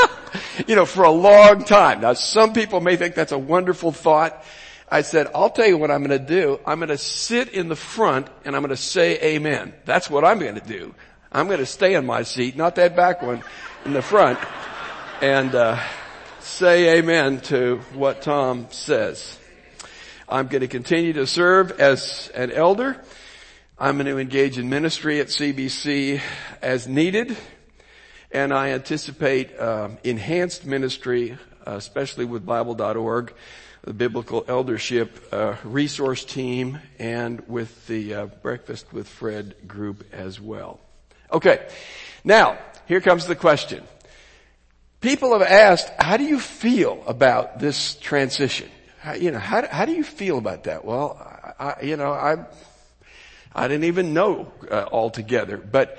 you 0.66 0.74
know, 0.74 0.86
for 0.86 1.04
a 1.04 1.10
long 1.10 1.64
time. 1.64 2.00
Now 2.00 2.14
some 2.14 2.54
people 2.54 2.80
may 2.80 2.96
think 2.96 3.14
that's 3.14 3.32
a 3.32 3.38
wonderful 3.38 3.92
thought. 3.92 4.42
I 4.90 5.02
said, 5.02 5.28
I'll 5.34 5.50
tell 5.50 5.66
you 5.66 5.78
what 5.78 5.90
I'm 5.90 6.04
going 6.04 6.18
to 6.18 6.24
do. 6.24 6.60
I'm 6.66 6.78
going 6.78 6.88
to 6.90 6.98
sit 6.98 7.48
in 7.50 7.68
the 7.68 7.76
front 7.76 8.28
and 8.44 8.54
I'm 8.54 8.62
going 8.62 8.70
to 8.70 8.76
say 8.76 9.18
amen. 9.36 9.72
That's 9.84 10.08
what 10.08 10.24
I'm 10.24 10.38
going 10.38 10.54
to 10.54 10.66
do. 10.66 10.94
I'm 11.30 11.46
going 11.46 11.60
to 11.60 11.66
stay 11.66 11.94
in 11.94 12.04
my 12.04 12.22
seat, 12.24 12.56
not 12.56 12.74
that 12.76 12.94
back 12.94 13.22
one, 13.22 13.42
in 13.86 13.94
the 13.94 14.02
front. 14.02 14.38
And, 15.22 15.54
uh, 15.54 15.82
say 16.42 16.98
amen 16.98 17.40
to 17.42 17.78
what 17.94 18.22
Tom 18.22 18.66
says. 18.70 19.38
I'm 20.28 20.48
going 20.48 20.62
to 20.62 20.68
continue 20.68 21.12
to 21.14 21.26
serve 21.26 21.80
as 21.80 22.30
an 22.34 22.50
elder. 22.50 23.00
I'm 23.78 23.96
going 23.96 24.06
to 24.06 24.18
engage 24.18 24.58
in 24.58 24.68
ministry 24.68 25.20
at 25.20 25.28
CBC 25.28 26.20
as 26.60 26.88
needed. 26.88 27.36
And 28.30 28.52
I 28.52 28.70
anticipate 28.70 29.56
uh, 29.58 29.90
enhanced 30.04 30.64
ministry, 30.64 31.38
uh, 31.66 31.72
especially 31.72 32.24
with 32.24 32.44
Bible.org, 32.44 33.34
the 33.82 33.92
Biblical 33.92 34.44
Eldership 34.48 35.28
uh, 35.32 35.56
Resource 35.64 36.24
Team, 36.24 36.80
and 36.98 37.46
with 37.46 37.86
the 37.86 38.14
uh, 38.14 38.26
Breakfast 38.26 38.92
with 38.92 39.08
Fred 39.08 39.54
group 39.68 40.04
as 40.12 40.40
well. 40.40 40.80
Okay, 41.32 41.68
now 42.24 42.58
here 42.86 43.00
comes 43.00 43.26
the 43.26 43.36
question. 43.36 43.84
People 45.02 45.38
have 45.38 45.42
asked, 45.42 45.90
how 45.98 46.16
do 46.16 46.24
you 46.24 46.40
feel 46.40 47.02
about 47.06 47.58
this 47.58 47.96
transition? 47.96 48.70
how, 49.02 49.14
you 49.14 49.32
know, 49.32 49.38
how, 49.38 49.66
how 49.66 49.84
do 49.84 49.92
you 49.92 50.04
feel 50.04 50.38
about 50.38 50.64
that? 50.64 50.84
Well, 50.84 51.18
I, 51.58 51.82
you 51.82 51.96
know, 51.96 52.12
I, 52.12 52.36
I 53.52 53.66
didn't 53.66 53.84
even 53.84 54.14
know 54.14 54.52
uh, 54.70 54.86
altogether, 54.92 55.56
but 55.56 55.98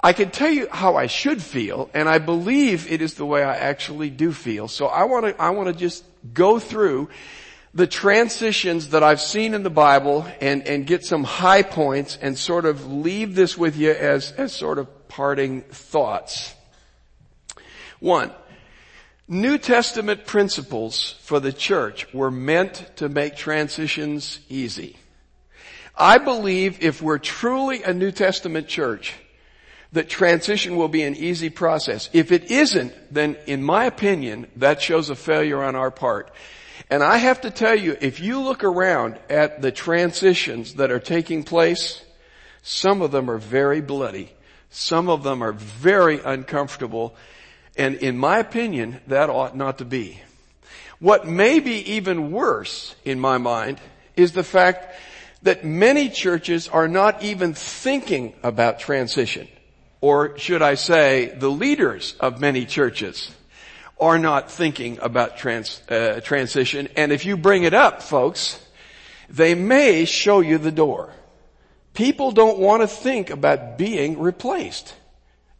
I 0.00 0.12
can 0.12 0.30
tell 0.30 0.50
you 0.50 0.68
how 0.68 0.96
I 0.96 1.06
should 1.06 1.40
feel, 1.40 1.90
and 1.94 2.08
I 2.08 2.18
believe 2.18 2.90
it 2.90 3.02
is 3.02 3.14
the 3.14 3.24
way 3.24 3.44
I 3.44 3.56
actually 3.56 4.10
do 4.10 4.32
feel. 4.32 4.66
So 4.66 4.86
I 4.86 5.04
want 5.04 5.26
to, 5.26 5.40
I 5.40 5.50
want 5.50 5.68
to 5.68 5.74
just 5.74 6.04
go 6.34 6.58
through 6.58 7.10
the 7.72 7.86
transitions 7.86 8.88
that 8.88 9.04
I've 9.04 9.20
seen 9.20 9.54
in 9.54 9.62
the 9.62 9.70
Bible 9.70 10.26
and, 10.40 10.66
and 10.66 10.84
get 10.84 11.04
some 11.04 11.22
high 11.22 11.62
points 11.62 12.18
and 12.20 12.36
sort 12.36 12.64
of 12.64 12.92
leave 12.92 13.36
this 13.36 13.56
with 13.56 13.76
you 13.76 13.92
as, 13.92 14.32
as 14.32 14.52
sort 14.52 14.78
of 14.78 15.06
parting 15.06 15.62
thoughts. 15.62 16.52
One, 18.00 18.32
New 19.28 19.58
Testament 19.58 20.26
principles 20.26 21.14
for 21.22 21.38
the 21.38 21.52
church 21.52 22.12
were 22.12 22.30
meant 22.30 22.90
to 22.96 23.08
make 23.08 23.36
transitions 23.36 24.40
easy. 24.48 24.96
I 25.96 26.18
believe 26.18 26.82
if 26.82 27.00
we're 27.02 27.18
truly 27.18 27.82
a 27.82 27.94
New 27.94 28.10
Testament 28.10 28.66
church, 28.66 29.14
that 29.92 30.08
transition 30.08 30.76
will 30.76 30.88
be 30.88 31.02
an 31.02 31.14
easy 31.14 31.50
process. 31.50 32.08
If 32.12 32.32
it 32.32 32.50
isn't, 32.50 32.92
then 33.12 33.36
in 33.46 33.62
my 33.62 33.84
opinion, 33.84 34.46
that 34.56 34.80
shows 34.80 35.10
a 35.10 35.16
failure 35.16 35.62
on 35.62 35.76
our 35.76 35.90
part. 35.90 36.32
And 36.88 37.02
I 37.02 37.18
have 37.18 37.42
to 37.42 37.50
tell 37.50 37.74
you, 37.74 37.96
if 38.00 38.18
you 38.20 38.40
look 38.40 38.64
around 38.64 39.18
at 39.28 39.62
the 39.62 39.72
transitions 39.72 40.74
that 40.74 40.90
are 40.90 41.00
taking 41.00 41.44
place, 41.44 42.02
some 42.62 43.02
of 43.02 43.10
them 43.10 43.30
are 43.30 43.38
very 43.38 43.80
bloody. 43.80 44.32
Some 44.70 45.08
of 45.08 45.22
them 45.22 45.42
are 45.42 45.52
very 45.52 46.20
uncomfortable. 46.20 47.14
And 47.76 47.96
in 47.96 48.18
my 48.18 48.38
opinion, 48.38 49.00
that 49.06 49.30
ought 49.30 49.56
not 49.56 49.78
to 49.78 49.84
be. 49.84 50.20
What 50.98 51.26
may 51.26 51.60
be 51.60 51.94
even 51.94 52.30
worse 52.30 52.94
in 53.04 53.18
my 53.20 53.38
mind 53.38 53.80
is 54.16 54.32
the 54.32 54.44
fact 54.44 54.94
that 55.42 55.64
many 55.64 56.10
churches 56.10 56.68
are 56.68 56.88
not 56.88 57.22
even 57.22 57.54
thinking 57.54 58.34
about 58.42 58.78
transition. 58.78 59.48
Or 60.02 60.36
should 60.38 60.62
I 60.62 60.74
say, 60.74 61.32
the 61.36 61.50
leaders 61.50 62.14
of 62.20 62.40
many 62.40 62.66
churches 62.66 63.30
are 63.98 64.18
not 64.18 64.50
thinking 64.50 64.98
about 65.00 65.36
trans, 65.36 65.80
uh, 65.88 66.20
transition. 66.22 66.88
And 66.96 67.12
if 67.12 67.24
you 67.24 67.36
bring 67.36 67.64
it 67.64 67.74
up, 67.74 68.02
folks, 68.02 68.62
they 69.28 69.54
may 69.54 70.04
show 70.06 70.40
you 70.40 70.58
the 70.58 70.72
door. 70.72 71.12
People 71.94 72.32
don't 72.32 72.58
want 72.58 72.82
to 72.82 72.88
think 72.88 73.30
about 73.30 73.76
being 73.78 74.18
replaced 74.18 74.94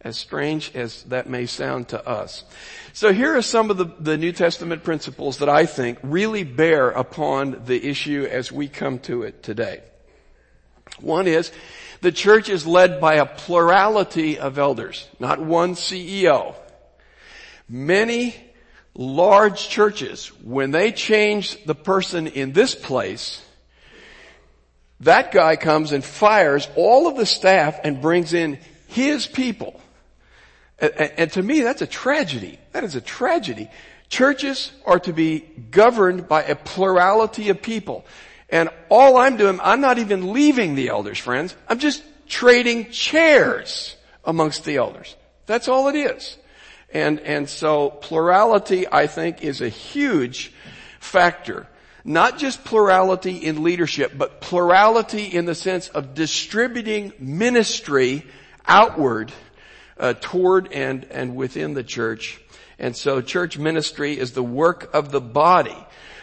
as 0.02 0.16
strange 0.16 0.74
as 0.74 1.02
that 1.04 1.28
may 1.28 1.46
sound 1.46 1.88
to 1.88 2.08
us. 2.08 2.44
So 2.92 3.12
here 3.12 3.36
are 3.36 3.42
some 3.42 3.70
of 3.70 3.76
the, 3.76 3.86
the, 3.98 4.16
New 4.16 4.32
Testament 4.32 4.82
principles 4.82 5.38
that 5.38 5.48
I 5.48 5.66
think 5.66 5.98
really 6.02 6.42
bear 6.42 6.90
upon 6.90 7.64
the 7.66 7.88
issue 7.88 8.26
as 8.30 8.50
we 8.50 8.68
come 8.68 8.98
to 9.00 9.22
it 9.22 9.42
today. 9.42 9.82
One 11.00 11.26
is, 11.26 11.52
the 12.00 12.12
church 12.12 12.48
is 12.48 12.66
led 12.66 13.00
by 13.00 13.14
a 13.14 13.26
plurality 13.26 14.38
of 14.38 14.58
elders, 14.58 15.06
not 15.18 15.40
one 15.40 15.74
CEO. 15.74 16.54
Many 17.68 18.34
large 18.94 19.68
churches, 19.68 20.28
when 20.42 20.70
they 20.70 20.92
change 20.92 21.62
the 21.64 21.74
person 21.74 22.26
in 22.26 22.52
this 22.52 22.74
place, 22.74 23.44
that 25.00 25.32
guy 25.32 25.56
comes 25.56 25.92
and 25.92 26.04
fires 26.04 26.68
all 26.74 27.06
of 27.06 27.16
the 27.16 27.26
staff 27.26 27.78
and 27.84 28.02
brings 28.02 28.32
in 28.32 28.58
his 28.88 29.26
people. 29.26 29.80
And, 30.80 31.12
and 31.16 31.32
to 31.32 31.42
me, 31.42 31.60
that's 31.60 31.82
a 31.82 31.86
tragedy. 31.86 32.58
That 32.72 32.84
is 32.84 32.94
a 32.94 33.00
tragedy. 33.00 33.70
Churches 34.08 34.72
are 34.86 34.98
to 35.00 35.12
be 35.12 35.40
governed 35.70 36.28
by 36.28 36.42
a 36.42 36.56
plurality 36.56 37.48
of 37.50 37.62
people. 37.62 38.04
And 38.48 38.68
all 38.88 39.16
I'm 39.16 39.36
doing, 39.36 39.60
I'm 39.62 39.80
not 39.80 39.98
even 39.98 40.32
leaving 40.32 40.74
the 40.74 40.88
elders, 40.88 41.18
friends. 41.18 41.54
I'm 41.68 41.78
just 41.78 42.02
trading 42.26 42.90
chairs 42.90 43.96
amongst 44.24 44.64
the 44.64 44.76
elders. 44.76 45.14
That's 45.46 45.68
all 45.68 45.88
it 45.88 45.94
is. 45.94 46.36
And, 46.92 47.20
and 47.20 47.48
so 47.48 47.90
plurality, 47.90 48.86
I 48.90 49.06
think, 49.06 49.44
is 49.44 49.60
a 49.60 49.68
huge 49.68 50.52
factor. 50.98 51.68
Not 52.04 52.38
just 52.38 52.64
plurality 52.64 53.36
in 53.36 53.62
leadership, 53.62 54.12
but 54.16 54.40
plurality 54.40 55.24
in 55.26 55.44
the 55.44 55.54
sense 55.54 55.88
of 55.88 56.14
distributing 56.14 57.12
ministry 57.18 58.26
outward 58.66 59.32
uh, 60.00 60.14
toward 60.20 60.72
and, 60.72 61.04
and 61.10 61.36
within 61.36 61.74
the 61.74 61.84
church. 61.84 62.40
And 62.78 62.96
so 62.96 63.20
church 63.20 63.58
ministry 63.58 64.18
is 64.18 64.32
the 64.32 64.42
work 64.42 64.92
of 64.94 65.12
the 65.12 65.20
body 65.20 65.76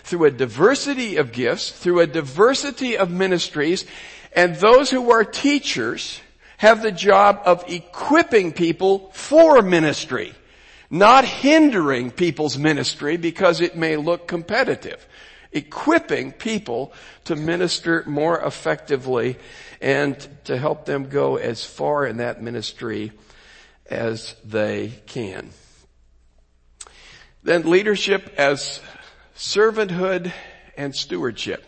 through 0.04 0.26
a 0.26 0.32
diversity 0.32 1.18
of 1.18 1.32
gifts, 1.32 1.72
through 1.72 2.00
a 2.00 2.08
diversity 2.08 2.98
of 2.98 3.12
ministries, 3.12 3.86
and 4.34 4.56
those 4.56 4.90
who 4.90 5.12
are 5.12 5.24
teachers 5.24 6.20
have 6.58 6.82
the 6.82 6.92
job 6.92 7.42
of 7.46 7.64
equipping 7.68 8.52
people 8.52 9.12
for 9.14 9.62
ministry, 9.62 10.34
not 10.90 11.24
hindering 11.24 12.10
people's 12.10 12.58
ministry 12.58 13.18
because 13.18 13.62
it 13.62 13.76
may 13.76 13.96
look 13.96 14.28
competitive. 14.28 15.06
Equipping 15.52 16.32
people 16.32 16.94
to 17.26 17.36
minister 17.36 18.04
more 18.08 18.40
effectively 18.42 19.38
and 19.82 20.28
to 20.46 20.58
help 20.58 20.86
them 20.86 21.10
go 21.10 21.36
as 21.36 21.64
far 21.64 22.06
in 22.06 22.18
that 22.18 22.42
ministry 22.42 23.12
as 23.90 24.36
they 24.44 24.94
can. 25.06 25.50
Then 27.44 27.70
leadership 27.70 28.34
as 28.38 28.82
servanthood 29.36 30.32
and 30.78 30.96
stewardship. 30.96 31.64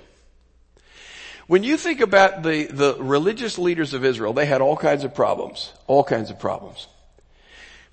When 1.48 1.64
you 1.64 1.78
think 1.78 2.00
about 2.02 2.44
the, 2.44 2.66
the 2.66 2.96
religious 3.00 3.58
leaders 3.58 3.96
of 3.96 4.06
Israel, 4.06 4.34
they 4.34 4.46
had 4.46 4.62
all 4.62 4.78
kinds 4.78 5.04
of 5.04 5.16
problems. 5.16 5.74
All 5.88 6.04
kinds 6.04 6.30
of 6.30 6.38
problems. 6.38 6.88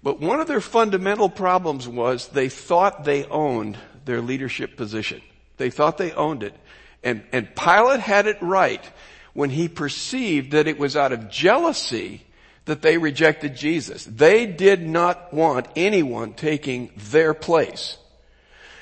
But 0.02 0.20
one 0.20 0.40
of 0.40 0.46
their 0.46 0.60
fundamental 0.60 1.30
problems 1.30 1.88
was 1.88 2.28
they 2.28 2.48
thought 2.50 3.04
they 3.04 3.24
owned 3.24 3.78
their 4.04 4.20
leadership 4.20 4.76
position. 4.76 5.22
They 5.56 5.70
thought 5.70 5.96
they 5.96 6.12
owned 6.12 6.42
it. 6.42 6.54
And, 7.02 7.22
and 7.32 7.54
Pilate 7.56 8.00
had 8.00 8.26
it 8.26 8.36
right 8.42 8.84
when 9.32 9.48
he 9.48 9.68
perceived 9.68 10.52
that 10.52 10.66
it 10.66 10.78
was 10.78 10.94
out 10.96 11.12
of 11.12 11.30
jealousy 11.30 12.25
that 12.66 12.82
they 12.82 12.98
rejected 12.98 13.56
Jesus. 13.56 14.04
They 14.04 14.46
did 14.46 14.86
not 14.86 15.32
want 15.32 15.66
anyone 15.74 16.34
taking 16.34 16.90
their 17.10 17.32
place. 17.32 17.96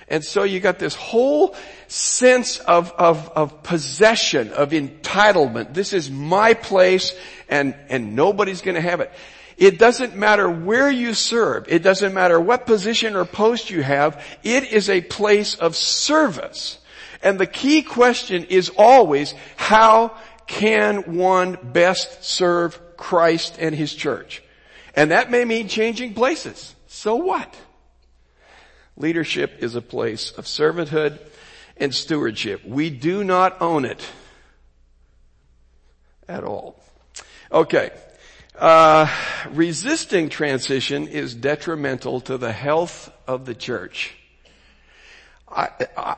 And 0.08 0.24
so 0.24 0.42
you 0.42 0.60
got 0.60 0.78
this 0.78 0.94
whole 0.94 1.54
sense 1.88 2.58
of, 2.58 2.92
of, 2.92 3.30
of 3.30 3.62
possession, 3.62 4.52
of 4.52 4.70
entitlement. 4.70 5.72
This 5.72 5.92
is 5.92 6.10
my 6.10 6.54
place 6.54 7.14
and, 7.48 7.74
and 7.88 8.14
nobody's 8.14 8.60
gonna 8.60 8.80
have 8.80 9.00
it. 9.00 9.12
It 9.56 9.78
doesn't 9.78 10.16
matter 10.16 10.50
where 10.50 10.90
you 10.90 11.14
serve. 11.14 11.66
It 11.68 11.82
doesn't 11.82 12.12
matter 12.12 12.40
what 12.40 12.66
position 12.66 13.14
or 13.14 13.24
post 13.24 13.70
you 13.70 13.82
have. 13.82 14.22
It 14.42 14.72
is 14.72 14.90
a 14.90 15.00
place 15.00 15.54
of 15.54 15.76
service. 15.76 16.78
And 17.22 17.38
the 17.38 17.46
key 17.46 17.82
question 17.82 18.44
is 18.44 18.70
always, 18.76 19.34
how 19.56 20.16
can 20.46 21.16
one 21.16 21.56
best 21.62 22.24
serve 22.24 22.78
Christ 22.96 23.56
and 23.58 23.74
His 23.74 23.94
church. 23.94 24.42
And 24.96 25.10
that 25.10 25.30
may 25.30 25.44
mean 25.44 25.68
changing 25.68 26.14
places. 26.14 26.74
So 26.86 27.16
what? 27.16 27.54
Leadership 28.96 29.56
is 29.58 29.74
a 29.74 29.82
place 29.82 30.30
of 30.32 30.44
servanthood 30.44 31.18
and 31.76 31.94
stewardship. 31.94 32.64
We 32.64 32.90
do 32.90 33.24
not 33.24 33.60
own 33.60 33.84
it 33.84 34.06
at 36.28 36.44
all. 36.44 36.80
Okay. 37.50 37.90
Uh, 38.56 39.08
resisting 39.50 40.28
transition 40.28 41.08
is 41.08 41.34
detrimental 41.34 42.20
to 42.20 42.38
the 42.38 42.52
health 42.52 43.10
of 43.26 43.46
the 43.46 43.54
church. 43.54 44.14
I, 45.48 45.68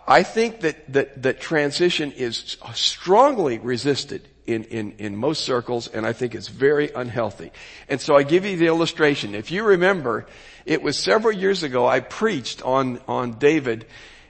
I 0.07 0.23
think 0.23 0.61
that, 0.61 0.93
that, 0.93 1.23
that 1.23 1.41
transition 1.41 2.13
is 2.13 2.57
strongly 2.75 3.59
resisted 3.59 4.29
in, 4.47 4.65
in, 4.65 4.95
in 4.99 5.17
most 5.17 5.45
circles, 5.45 5.89
and 5.89 6.07
I 6.07 6.13
think 6.13 6.35
it's 6.35 6.49
very 6.49 6.91
unhealthy. 6.93 7.53
And 7.89 8.01
so 8.01 8.17
I 8.17 8.23
give 8.23 8.45
you 8.45 8.57
the 8.57 8.67
illustration. 8.67 9.35
If 9.35 9.51
you 9.51 9.65
remember, 9.65 10.27
it 10.65 10.83
was 10.83 10.97
several 10.97 11.35
years 11.35 11.63
ago 11.63 11.87
I 11.87 12.01
preached 12.01 12.63
on, 12.63 13.01
on 13.09 13.39
David, 13.39 13.87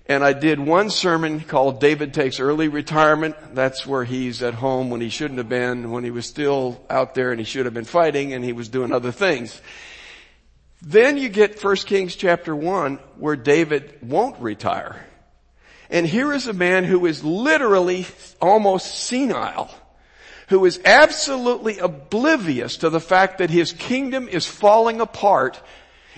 and 0.06 0.22
I 0.24 0.32
did 0.32 0.60
one 0.60 0.90
sermon 0.90 1.40
called 1.40 1.80
David 1.80 2.14
Takes 2.14 2.40
Early 2.40 2.68
Retirement. 2.68 3.36
That's 3.54 3.86
where 3.86 4.04
he's 4.04 4.42
at 4.42 4.54
home 4.54 4.90
when 4.90 5.00
he 5.00 5.08
shouldn't 5.08 5.38
have 5.38 5.48
been, 5.48 5.90
when 5.90 6.04
he 6.04 6.10
was 6.10 6.26
still 6.26 6.80
out 6.88 7.14
there 7.14 7.30
and 7.30 7.40
he 7.40 7.44
should 7.44 7.64
have 7.64 7.74
been 7.74 7.84
fighting 7.84 8.32
and 8.32 8.44
he 8.44 8.52
was 8.52 8.68
doing 8.68 8.92
other 8.92 9.12
things. 9.12 9.60
Then 10.80 11.16
you 11.16 11.28
get 11.28 11.62
1 11.62 11.76
Kings 11.76 12.14
chapter 12.14 12.54
1 12.54 12.96
where 13.18 13.34
David 13.34 13.98
won't 14.02 14.40
retire. 14.40 15.04
And 15.90 16.06
here 16.06 16.32
is 16.32 16.46
a 16.46 16.52
man 16.52 16.84
who 16.84 17.06
is 17.06 17.24
literally 17.24 18.06
almost 18.40 18.94
senile 19.04 19.70
who 20.48 20.64
is 20.64 20.80
absolutely 20.84 21.78
oblivious 21.78 22.76
to 22.78 22.90
the 22.90 23.00
fact 23.00 23.38
that 23.38 23.50
his 23.50 23.72
kingdom 23.72 24.28
is 24.28 24.46
falling 24.46 25.00
apart 25.00 25.60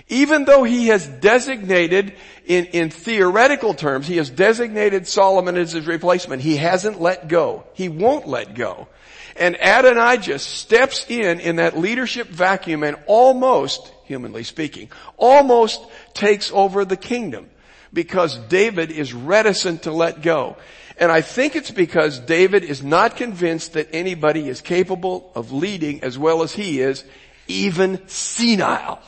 Even 0.09 0.45
though 0.45 0.63
he 0.63 0.87
has 0.87 1.07
designated, 1.07 2.13
in, 2.45 2.65
in 2.65 2.89
theoretical 2.89 3.75
terms, 3.75 4.07
he 4.07 4.17
has 4.17 4.31
designated 4.31 5.07
Solomon 5.07 5.55
as 5.55 5.73
his 5.73 5.85
replacement, 5.85 6.41
he 6.41 6.57
hasn't 6.57 6.99
let 6.99 7.27
go. 7.27 7.63
He 7.73 7.89
won't 7.89 8.27
let 8.27 8.55
go. 8.55 8.87
And 9.35 9.55
Adonijah 9.61 10.39
steps 10.39 11.05
in 11.07 11.39
in 11.39 11.57
that 11.57 11.77
leadership 11.77 12.27
vacuum 12.27 12.83
and 12.83 12.97
almost, 13.05 13.93
humanly 14.05 14.43
speaking, 14.43 14.89
almost 15.15 15.79
takes 16.15 16.51
over 16.51 16.83
the 16.85 16.97
kingdom 16.97 17.47
because 17.93 18.37
David 18.37 18.91
is 18.91 19.13
reticent 19.13 19.83
to 19.83 19.91
let 19.91 20.23
go. 20.23 20.57
And 20.99 21.13
I 21.13 21.21
think 21.21 21.55
it's 21.55 21.71
because 21.71 22.19
David 22.19 22.65
is 22.65 22.83
not 22.83 23.15
convinced 23.15 23.73
that 23.73 23.87
anybody 23.93 24.49
is 24.49 24.59
capable 24.59 25.31
of 25.33 25.53
leading 25.53 26.03
as 26.03 26.17
well 26.17 26.43
as 26.43 26.51
he 26.51 26.81
is, 26.81 27.05
even 27.47 28.05
senile. 28.07 28.99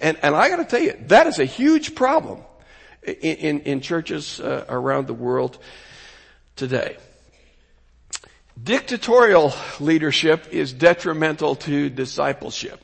And, 0.00 0.18
and 0.22 0.34
I 0.34 0.48
gotta 0.48 0.64
tell 0.64 0.82
you, 0.82 0.94
that 1.06 1.28
is 1.28 1.38
a 1.38 1.44
huge 1.44 1.94
problem 1.94 2.42
in, 3.04 3.14
in, 3.14 3.60
in 3.60 3.80
churches 3.80 4.40
uh, 4.40 4.64
around 4.68 5.06
the 5.06 5.14
world 5.14 5.58
today. 6.56 6.96
Dictatorial 8.62 9.54
leadership 9.78 10.48
is 10.50 10.72
detrimental 10.72 11.54
to 11.54 11.88
discipleship. 11.88 12.80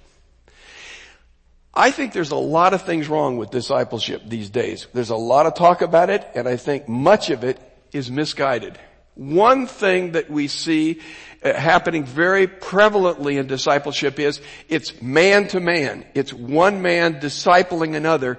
I 1.75 1.90
think 1.90 2.12
there's 2.12 2.30
a 2.30 2.36
lot 2.36 2.72
of 2.72 2.82
things 2.82 3.08
wrong 3.08 3.36
with 3.36 3.50
discipleship 3.50 4.22
these 4.26 4.48
days. 4.48 4.86
There's 4.94 5.10
a 5.10 5.16
lot 5.16 5.44
of 5.44 5.54
talk 5.54 5.82
about 5.82 6.08
it, 6.08 6.26
and 6.34 6.48
I 6.48 6.56
think 6.56 6.88
much 6.88 7.30
of 7.30 7.42
it 7.44 7.60
is 7.96 8.10
misguided. 8.10 8.78
One 9.14 9.66
thing 9.66 10.12
that 10.12 10.30
we 10.30 10.48
see 10.48 11.00
uh, 11.42 11.52
happening 11.54 12.04
very 12.04 12.46
prevalently 12.46 13.38
in 13.38 13.46
discipleship 13.46 14.18
is 14.18 14.40
it's 14.68 15.00
man 15.00 15.48
to 15.48 15.60
man. 15.60 16.04
It's 16.14 16.32
one 16.32 16.82
man 16.82 17.20
discipling 17.20 17.96
another. 17.96 18.38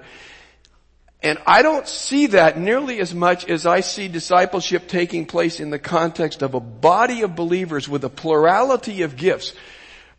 And 1.20 1.38
I 1.46 1.62
don't 1.62 1.88
see 1.88 2.28
that 2.28 2.58
nearly 2.58 3.00
as 3.00 3.12
much 3.12 3.44
as 3.48 3.66
I 3.66 3.80
see 3.80 4.06
discipleship 4.06 4.86
taking 4.86 5.26
place 5.26 5.58
in 5.58 5.70
the 5.70 5.78
context 5.80 6.42
of 6.42 6.54
a 6.54 6.60
body 6.60 7.22
of 7.22 7.34
believers 7.34 7.88
with 7.88 8.04
a 8.04 8.10
plurality 8.10 9.02
of 9.02 9.16
gifts 9.16 9.52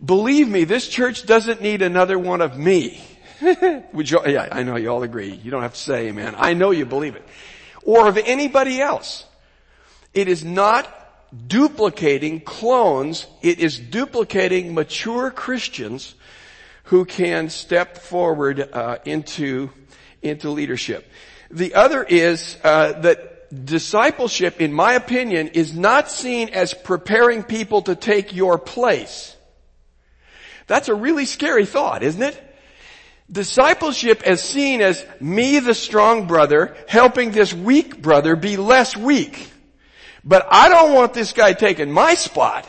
Believe 0.03 0.47
me, 0.47 0.63
this 0.63 0.87
church 0.87 1.25
doesn't 1.25 1.61
need 1.61 1.81
another 1.81 2.17
one 2.17 2.41
of 2.41 2.57
me. 2.57 3.01
Would 3.93 4.09
you, 4.09 4.21
yeah, 4.25 4.47
I 4.51 4.63
know 4.63 4.77
you 4.77 4.89
all 4.89 5.03
agree. 5.03 5.33
You 5.33 5.51
don't 5.51 5.61
have 5.61 5.73
to 5.73 5.79
say 5.79 6.07
amen. 6.07 6.35
I 6.37 6.53
know 6.53 6.71
you 6.71 6.85
believe 6.85 7.15
it. 7.15 7.23
Or 7.83 8.07
of 8.07 8.17
anybody 8.17 8.79
else. 8.79 9.25
It 10.13 10.27
is 10.27 10.43
not 10.43 10.87
duplicating 11.47 12.41
clones. 12.41 13.27
It 13.41 13.59
is 13.59 13.77
duplicating 13.77 14.73
mature 14.73 15.31
Christians 15.31 16.15
who 16.83 17.05
can 17.05 17.49
step 17.49 17.97
forward 17.97 18.59
uh, 18.59 18.97
into 19.05 19.69
into 20.21 20.49
leadership. 20.49 21.09
The 21.51 21.75
other 21.75 22.03
is 22.03 22.57
uh, 22.63 22.93
that 23.01 23.65
discipleship, 23.65 24.59
in 24.59 24.73
my 24.73 24.93
opinion, 24.93 25.49
is 25.49 25.73
not 25.73 26.11
seen 26.11 26.49
as 26.49 26.73
preparing 26.73 27.43
people 27.43 27.83
to 27.83 27.95
take 27.95 28.35
your 28.35 28.57
place. 28.57 29.35
That's 30.67 30.89
a 30.89 30.93
really 30.93 31.25
scary 31.25 31.65
thought, 31.65 32.03
isn't 32.03 32.21
it? 32.21 32.43
Discipleship 33.31 34.23
as 34.23 34.43
seen 34.43 34.81
as 34.81 35.05
me, 35.19 35.59
the 35.59 35.73
strong 35.73 36.27
brother, 36.27 36.75
helping 36.87 37.31
this 37.31 37.53
weak 37.53 38.01
brother 38.01 38.35
be 38.35 38.57
less 38.57 38.97
weak. 38.97 39.51
But 40.23 40.47
I 40.51 40.69
don't 40.69 40.93
want 40.93 41.13
this 41.13 41.33
guy 41.33 41.53
taking 41.53 41.91
my 41.91 42.15
spot. 42.15 42.67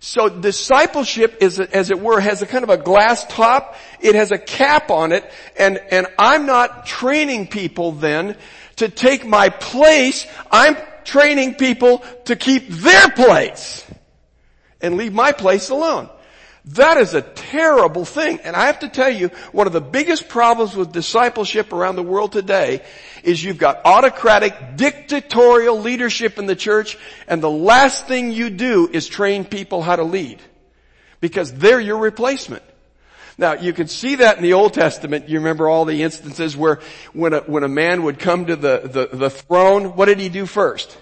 So 0.00 0.28
discipleship 0.28 1.38
is, 1.40 1.60
as 1.60 1.90
it 1.90 2.00
were, 2.00 2.20
has 2.20 2.42
a 2.42 2.46
kind 2.46 2.64
of 2.64 2.70
a 2.70 2.76
glass 2.76 3.24
top. 3.24 3.76
It 4.00 4.16
has 4.16 4.32
a 4.32 4.38
cap 4.38 4.90
on 4.90 5.12
it. 5.12 5.24
And, 5.56 5.78
and 5.90 6.08
I'm 6.18 6.44
not 6.44 6.86
training 6.86 7.46
people 7.46 7.92
then 7.92 8.36
to 8.76 8.88
take 8.88 9.24
my 9.24 9.48
place. 9.48 10.26
I'm 10.50 10.76
training 11.04 11.54
people 11.54 11.98
to 12.24 12.34
keep 12.34 12.68
their 12.68 13.10
place 13.10 13.84
and 14.80 14.96
leave 14.96 15.12
my 15.12 15.30
place 15.30 15.70
alone. 15.70 16.08
That 16.66 16.96
is 16.98 17.12
a 17.14 17.22
terrible 17.22 18.04
thing. 18.04 18.38
And 18.44 18.54
I 18.54 18.66
have 18.66 18.80
to 18.80 18.88
tell 18.88 19.10
you, 19.10 19.28
one 19.50 19.66
of 19.66 19.72
the 19.72 19.80
biggest 19.80 20.28
problems 20.28 20.76
with 20.76 20.92
discipleship 20.92 21.72
around 21.72 21.96
the 21.96 22.04
world 22.04 22.32
today 22.32 22.82
is 23.24 23.42
you've 23.42 23.58
got 23.58 23.80
autocratic, 23.84 24.76
dictatorial 24.76 25.80
leadership 25.80 26.38
in 26.38 26.46
the 26.46 26.54
church, 26.54 26.96
and 27.26 27.42
the 27.42 27.50
last 27.50 28.06
thing 28.06 28.30
you 28.30 28.48
do 28.48 28.88
is 28.92 29.08
train 29.08 29.44
people 29.44 29.82
how 29.82 29.96
to 29.96 30.04
lead. 30.04 30.40
Because 31.20 31.52
they're 31.52 31.80
your 31.80 31.98
replacement. 31.98 32.62
Now, 33.38 33.54
you 33.54 33.72
can 33.72 33.88
see 33.88 34.16
that 34.16 34.36
in 34.36 34.42
the 34.42 34.52
Old 34.52 34.74
Testament. 34.74 35.28
You 35.28 35.38
remember 35.38 35.68
all 35.68 35.84
the 35.84 36.02
instances 36.02 36.56
where 36.56 36.80
when 37.12 37.32
a, 37.32 37.40
when 37.40 37.64
a 37.64 37.68
man 37.68 38.04
would 38.04 38.20
come 38.20 38.46
to 38.46 38.54
the, 38.54 38.82
the, 38.84 39.16
the 39.16 39.30
throne, 39.30 39.96
what 39.96 40.06
did 40.06 40.20
he 40.20 40.28
do 40.28 40.46
first? 40.46 40.96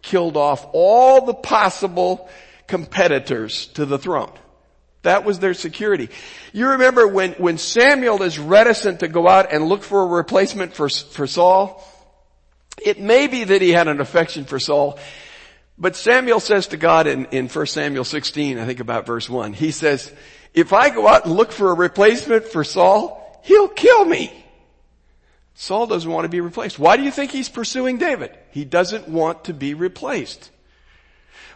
Killed 0.00 0.36
off 0.36 0.66
all 0.72 1.26
the 1.26 1.34
possible 1.34 2.28
competitors 2.66 3.66
to 3.68 3.84
the 3.84 3.98
throne. 3.98 4.32
That 5.04 5.24
was 5.24 5.38
their 5.38 5.54
security. 5.54 6.10
You 6.52 6.70
remember 6.70 7.06
when, 7.06 7.32
when 7.32 7.56
Samuel 7.56 8.22
is 8.22 8.38
reticent 8.38 9.00
to 9.00 9.08
go 9.08 9.28
out 9.28 9.52
and 9.52 9.66
look 9.66 9.82
for 9.82 10.02
a 10.02 10.06
replacement 10.06 10.74
for, 10.74 10.88
for 10.88 11.26
Saul? 11.26 11.82
It 12.84 13.00
may 13.00 13.28
be 13.28 13.44
that 13.44 13.62
he 13.62 13.70
had 13.70 13.88
an 13.88 14.00
affection 14.00 14.44
for 14.44 14.58
Saul, 14.58 14.98
but 15.78 15.96
Samuel 15.96 16.40
says 16.40 16.68
to 16.68 16.76
God 16.76 17.06
in, 17.06 17.26
in 17.26 17.48
1 17.48 17.66
Samuel 17.66 18.04
16, 18.04 18.58
I 18.58 18.66
think 18.66 18.80
about 18.80 19.06
verse 19.06 19.28
1, 19.28 19.52
he 19.52 19.70
says, 19.70 20.12
if 20.52 20.72
I 20.72 20.90
go 20.90 21.06
out 21.06 21.24
and 21.24 21.34
look 21.34 21.52
for 21.52 21.70
a 21.70 21.74
replacement 21.74 22.44
for 22.44 22.64
Saul, 22.64 23.40
he'll 23.44 23.68
kill 23.68 24.04
me. 24.04 24.32
Saul 25.54 25.86
doesn't 25.86 26.10
want 26.10 26.24
to 26.24 26.28
be 26.28 26.40
replaced. 26.40 26.78
Why 26.78 26.96
do 26.96 27.02
you 27.02 27.10
think 27.10 27.30
he's 27.30 27.48
pursuing 27.48 27.98
David? 27.98 28.36
He 28.50 28.64
doesn't 28.64 29.08
want 29.08 29.44
to 29.44 29.54
be 29.54 29.74
replaced. 29.74 30.50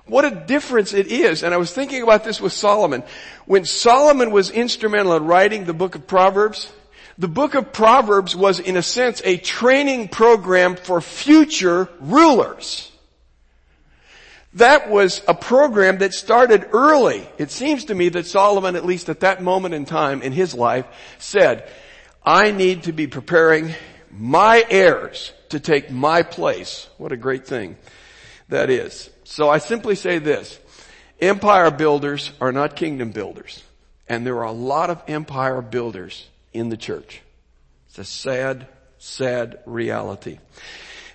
What 0.08 0.24
a 0.24 0.30
difference 0.30 0.94
it 0.94 1.08
is. 1.08 1.42
And 1.42 1.54
I 1.54 1.58
was 1.58 1.72
thinking 1.72 2.02
about 2.02 2.24
this 2.24 2.40
with 2.40 2.52
Solomon. 2.52 3.02
When 3.46 3.64
Solomon 3.64 4.30
was 4.30 4.50
instrumental 4.50 5.14
in 5.16 5.24
writing 5.24 5.64
the 5.64 5.74
book 5.74 5.94
of 5.94 6.06
Proverbs, 6.06 6.72
the 7.18 7.28
book 7.28 7.54
of 7.54 7.72
Proverbs 7.72 8.34
was 8.34 8.60
in 8.60 8.76
a 8.76 8.82
sense 8.82 9.20
a 9.24 9.36
training 9.36 10.08
program 10.08 10.76
for 10.76 11.00
future 11.00 11.88
rulers. 12.00 12.90
That 14.54 14.88
was 14.88 15.22
a 15.28 15.34
program 15.34 15.98
that 15.98 16.14
started 16.14 16.68
early. 16.72 17.28
It 17.36 17.50
seems 17.50 17.86
to 17.86 17.94
me 17.94 18.08
that 18.10 18.26
Solomon, 18.26 18.76
at 18.76 18.86
least 18.86 19.08
at 19.08 19.20
that 19.20 19.42
moment 19.42 19.74
in 19.74 19.84
time 19.84 20.22
in 20.22 20.32
his 20.32 20.54
life, 20.54 20.86
said, 21.18 21.68
I 22.24 22.50
need 22.50 22.84
to 22.84 22.92
be 22.92 23.06
preparing 23.06 23.74
my 24.10 24.64
heirs 24.70 25.32
to 25.50 25.60
take 25.60 25.90
my 25.90 26.22
place. 26.22 26.88
What 26.96 27.12
a 27.12 27.16
great 27.16 27.46
thing 27.46 27.76
that 28.48 28.70
is. 28.70 29.10
So 29.28 29.50
I 29.50 29.58
simply 29.58 29.94
say 29.94 30.18
this. 30.18 30.58
Empire 31.20 31.70
builders 31.70 32.32
are 32.40 32.50
not 32.50 32.76
kingdom 32.76 33.10
builders. 33.10 33.62
And 34.08 34.26
there 34.26 34.38
are 34.38 34.44
a 34.44 34.52
lot 34.52 34.88
of 34.88 35.02
empire 35.06 35.60
builders 35.60 36.26
in 36.54 36.70
the 36.70 36.78
church. 36.78 37.20
It's 37.90 37.98
a 37.98 38.04
sad, 38.04 38.66
sad 38.96 39.58
reality. 39.66 40.38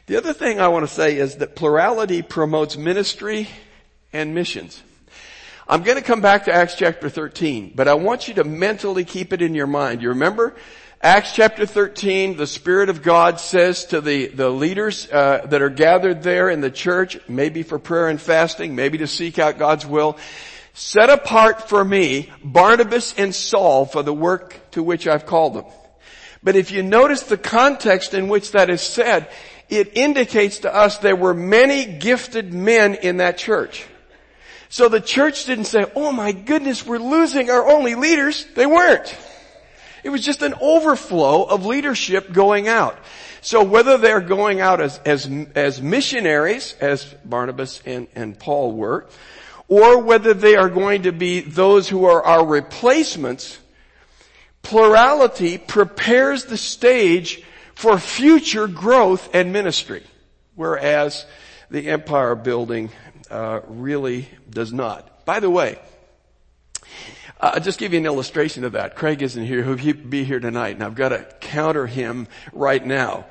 The 0.06 0.18
other 0.18 0.32
thing 0.32 0.60
I 0.60 0.68
want 0.68 0.88
to 0.88 0.94
say 0.94 1.18
is 1.18 1.38
that 1.38 1.56
plurality 1.56 2.22
promotes 2.22 2.78
ministry 2.78 3.50
and 4.14 4.36
missions. 4.36 4.84
I'm 5.68 5.82
going 5.82 5.98
to 5.98 6.04
come 6.04 6.22
back 6.22 6.46
to 6.46 6.54
Acts 6.54 6.76
chapter 6.76 7.10
13, 7.10 7.74
but 7.74 7.88
I 7.88 7.96
want 7.96 8.28
you 8.28 8.36
to 8.36 8.44
mentally 8.44 9.06
keep 9.06 9.34
it 9.34 9.42
in 9.42 9.56
your 9.56 9.66
mind. 9.66 10.04
You 10.04 10.10
remember 10.10 10.56
Acts 11.04 11.34
chapter 11.34 11.66
13, 11.66 12.38
the 12.38 12.48
Spirit 12.48 12.88
of 12.88 13.02
God 13.02 13.38
says 13.38 13.84
to 13.88 14.00
the, 14.00 14.28
the 14.28 14.50
leaders 14.50 15.06
uh, 15.12 15.46
that 15.48 15.62
are 15.62 15.70
gathered 15.70 16.24
there 16.24 16.50
in 16.50 16.62
the 16.62 16.72
church, 16.72 17.20
maybe 17.28 17.62
for 17.62 17.78
prayer 17.78 18.08
and 18.08 18.22
fasting, 18.22 18.74
maybe 18.74 19.00
to 19.00 19.08
seek 19.08 19.38
out 19.38 19.58
God's 19.58 19.86
will, 19.86 20.18
set 20.74 21.10
apart 21.10 21.68
for 21.68 21.84
me 21.84 22.32
Barnabas 22.42 23.16
and 23.18 23.36
Saul 23.36 23.86
for 23.86 24.02
the 24.02 24.14
work 24.14 24.58
to 24.72 24.82
which 24.82 25.06
I've 25.06 25.26
called 25.26 25.56
them. 25.56 25.66
But 26.42 26.56
if 26.56 26.72
you 26.72 26.84
notice 26.84 27.24
the 27.24 27.38
context 27.38 28.14
in 28.14 28.30
which 28.30 28.54
that 28.54 28.70
is 28.70 28.80
said, 28.80 29.30
it 29.68 29.98
indicates 29.98 30.60
to 30.60 30.74
us 30.74 31.00
there 31.00 31.18
were 31.18 31.34
many 31.34 31.86
gifted 31.86 32.54
men 32.54 32.96
in 32.96 33.18
that 33.18 33.38
church. 33.38 33.86
So 34.70 34.88
the 34.88 35.02
church 35.02 35.44
didn't 35.44 35.66
say, 35.66 35.86
oh 35.98 36.14
my 36.14 36.32
goodness, 36.32 36.86
we're 36.86 36.98
losing 36.98 37.50
our 37.50 37.70
only 37.70 37.96
leaders. 37.96 38.46
They 38.56 38.66
weren't. 38.66 39.14
It 40.04 40.10
was 40.10 40.24
just 40.24 40.42
an 40.42 40.54
overflow 40.60 41.44
of 41.44 41.66
leadership 41.66 42.34
going 42.34 42.68
out. 42.68 42.98
So 43.42 43.64
whether 43.64 43.98
they're 43.98 44.22
going 44.22 44.62
out 44.62 44.82
as, 44.82 45.00
as, 45.00 45.30
as 45.56 45.82
missionaries, 45.82 46.76
as 46.80 47.06
Barnabas 47.26 47.82
and, 47.86 48.08
and 48.16 48.38
Paul 48.38 48.74
were, 48.74 49.08
or 49.68 50.02
whether 50.02 50.34
they 50.34 50.56
are 50.56 50.70
going 50.70 51.04
to 51.04 51.12
be 51.12 51.40
those 51.42 51.88
who 51.88 52.06
are 52.06 52.24
our 52.24 52.46
replacements, 52.46 53.58
plurality 54.62 55.58
prepares 55.58 56.46
the 56.46 56.58
stage 56.58 57.42
for 57.76 57.98
future 57.98 58.68
growth 58.68 59.30
and 59.34 59.52
ministry. 59.52 60.04
Whereas 60.56 61.26
the 61.72 61.90
empire 61.90 62.36
building 62.36 62.92
uh, 63.32 63.62
really 63.68 64.28
does 64.50 64.72
not. 64.72 65.26
By 65.26 65.40
the 65.40 65.50
way, 65.50 65.80
I'll 67.44 67.60
just 67.60 67.78
give 67.78 67.92
you 67.92 68.00
an 68.00 68.06
illustration 68.06 68.64
of 68.64 68.72
that. 68.72 68.96
Craig 68.96 69.22
isn't 69.22 69.46
here. 69.46 69.64
He'll 69.76 69.94
be 69.96 70.24
here 70.24 70.40
tonight, 70.40 70.76
and 70.76 70.84
I've 70.84 70.96
got 70.96 71.10
to 71.10 71.28
counter 71.42 71.86
him 71.86 72.30
right 72.54 72.84
now. 72.84 73.26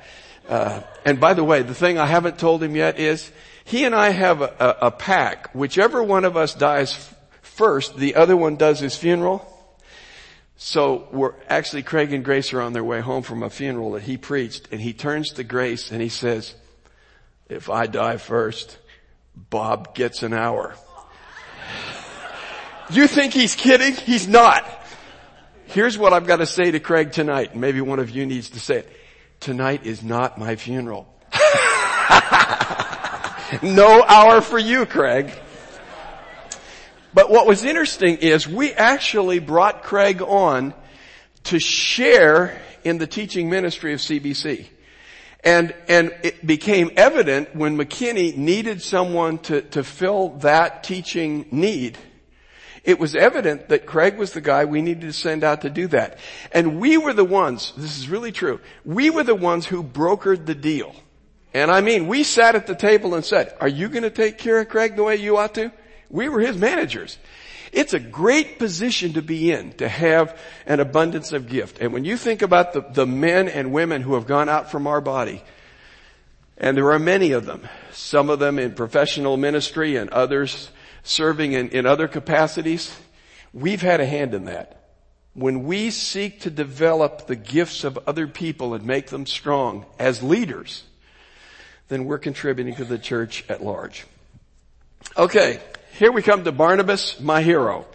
Uh, 0.47 0.81
and 1.03 1.19
by 1.19 1.33
the 1.33 1.43
way, 1.43 1.63
the 1.63 1.73
thing 1.73 1.97
I 1.97 2.05
haven't 2.05 2.37
told 2.37 2.61
him 2.61 2.75
yet 2.75 2.99
is 2.99 3.31
he 3.63 3.85
and 3.85 3.95
I 3.95 4.11
have 4.11 4.41
a, 4.41 4.53
a, 4.59 4.87
a 4.87 4.91
pack. 4.91 5.55
Whichever 5.55 6.03
one 6.03 6.25
of 6.25 6.37
us 6.37 6.53
dies 6.53 6.93
f- 6.93 7.15
first, 7.41 7.97
the 7.97 8.13
other 8.13 8.37
one 8.37 8.55
does 8.55 8.79
his 8.79 8.95
funeral. 8.95 9.49
So 10.57 11.07
we're 11.11 11.33
actually 11.49 11.81
Craig 11.81 12.13
and 12.13 12.23
Grace 12.23 12.53
are 12.53 12.61
on 12.61 12.73
their 12.73 12.83
way 12.83 13.01
home 13.01 13.23
from 13.23 13.41
a 13.41 13.49
funeral 13.49 13.93
that 13.93 14.03
he 14.03 14.17
preached, 14.17 14.69
and 14.71 14.79
he 14.79 14.93
turns 14.93 15.31
to 15.31 15.43
Grace 15.43 15.91
and 15.91 16.01
he 16.01 16.09
says, 16.09 16.53
"If 17.49 17.67
I 17.67 17.87
die 17.87 18.17
first, 18.17 18.77
Bob 19.35 19.95
gets 19.95 20.21
an 20.21 20.33
hour." 20.33 20.75
You 22.99 23.07
think 23.07 23.33
he's 23.33 23.55
kidding? 23.55 23.93
He's 23.93 24.27
not. 24.27 24.65
Here's 25.65 25.97
what 25.97 26.13
I've 26.13 26.27
got 26.27 26.37
to 26.37 26.45
say 26.45 26.71
to 26.71 26.79
Craig 26.79 27.11
tonight. 27.11 27.55
Maybe 27.55 27.81
one 27.81 27.99
of 27.99 28.09
you 28.09 28.25
needs 28.25 28.51
to 28.51 28.59
say 28.59 28.79
it. 28.79 28.89
Tonight 29.39 29.85
is 29.85 30.03
not 30.03 30.37
my 30.37 30.55
funeral. 30.55 31.07
no 33.63 34.03
hour 34.03 34.41
for 34.41 34.59
you, 34.59 34.85
Craig. 34.85 35.31
But 37.13 37.29
what 37.29 37.47
was 37.47 37.63
interesting 37.63 38.17
is 38.17 38.47
we 38.47 38.73
actually 38.73 39.39
brought 39.39 39.83
Craig 39.83 40.21
on 40.21 40.73
to 41.45 41.59
share 41.59 42.59
in 42.83 42.97
the 42.97 43.07
teaching 43.07 43.49
ministry 43.49 43.93
of 43.93 43.99
CBC. 43.99 44.67
And, 45.43 45.75
and 45.87 46.15
it 46.23 46.45
became 46.45 46.91
evident 46.95 47.55
when 47.55 47.77
McKinney 47.77 48.35
needed 48.37 48.81
someone 48.81 49.39
to, 49.39 49.61
to 49.61 49.83
fill 49.83 50.29
that 50.39 50.83
teaching 50.83 51.47
need. 51.51 51.97
It 52.83 52.99
was 52.99 53.15
evident 53.15 53.69
that 53.69 53.85
Craig 53.85 54.17
was 54.17 54.33
the 54.33 54.41
guy 54.41 54.65
we 54.65 54.81
needed 54.81 55.01
to 55.01 55.13
send 55.13 55.43
out 55.43 55.61
to 55.61 55.69
do 55.69 55.87
that. 55.87 56.19
And 56.51 56.81
we 56.81 56.97
were 56.97 57.13
the 57.13 57.23
ones, 57.23 57.71
this 57.77 57.97
is 57.97 58.09
really 58.09 58.33
true, 58.33 58.59
we 58.83 59.09
were 59.09 59.23
the 59.23 59.35
ones 59.35 59.65
who 59.65 59.83
brokered 59.83 60.45
the 60.45 60.55
deal. 60.55 60.93
And 61.53 61.71
I 61.71 61.81
mean, 61.81 62.07
we 62.07 62.23
sat 62.23 62.55
at 62.55 62.67
the 62.67 62.75
table 62.75 63.15
and 63.15 63.23
said, 63.23 63.55
are 63.61 63.67
you 63.67 63.87
going 63.87 64.03
to 64.03 64.09
take 64.09 64.37
care 64.37 64.59
of 64.59 64.69
Craig 64.69 64.95
the 64.95 65.03
way 65.03 65.15
you 65.15 65.37
ought 65.37 65.53
to? 65.55 65.71
We 66.09 66.27
were 66.27 66.41
his 66.41 66.57
managers. 66.57 67.17
It's 67.71 67.93
a 67.93 67.99
great 67.99 68.59
position 68.59 69.13
to 69.13 69.21
be 69.21 69.51
in, 69.51 69.73
to 69.73 69.87
have 69.87 70.37
an 70.65 70.79
abundance 70.79 71.31
of 71.31 71.47
gift. 71.47 71.79
And 71.79 71.93
when 71.93 72.05
you 72.05 72.17
think 72.17 72.41
about 72.41 72.73
the, 72.73 72.81
the 72.81 73.07
men 73.07 73.47
and 73.47 73.71
women 73.71 74.01
who 74.01 74.15
have 74.15 74.27
gone 74.27 74.49
out 74.49 74.69
from 74.69 74.87
our 74.87 75.01
body, 75.01 75.43
and 76.57 76.77
there 76.77 76.91
are 76.91 76.99
many 76.99 77.31
of 77.31 77.45
them, 77.45 77.67
some 77.91 78.29
of 78.29 78.39
them 78.39 78.59
in 78.59 78.73
professional 78.73 79.37
ministry 79.37 79.95
and 79.95 80.09
others 80.09 80.69
serving 81.03 81.53
in, 81.53 81.69
in 81.69 81.85
other 81.85 82.07
capacities, 82.07 82.97
we've 83.53 83.81
had 83.81 83.99
a 83.99 84.05
hand 84.05 84.33
in 84.33 84.45
that. 84.45 84.79
When 85.33 85.63
we 85.63 85.89
seek 85.89 86.41
to 86.41 86.49
develop 86.49 87.27
the 87.27 87.35
gifts 87.35 87.83
of 87.83 87.99
other 88.07 88.27
people 88.27 88.73
and 88.73 88.85
make 88.85 89.07
them 89.07 89.25
strong 89.25 89.85
as 89.99 90.23
leaders, 90.23 90.83
then 91.89 92.05
we're 92.05 92.19
contributing 92.19 92.75
to 92.75 92.85
the 92.85 92.97
church 92.97 93.43
at 93.49 93.63
large. 93.63 94.05
Okay, 95.17 95.59
here 95.97 96.11
we 96.11 96.21
come 96.21 96.43
to 96.43 96.51
Barnabas, 96.51 97.19
my 97.19 97.41
hero. 97.41 97.85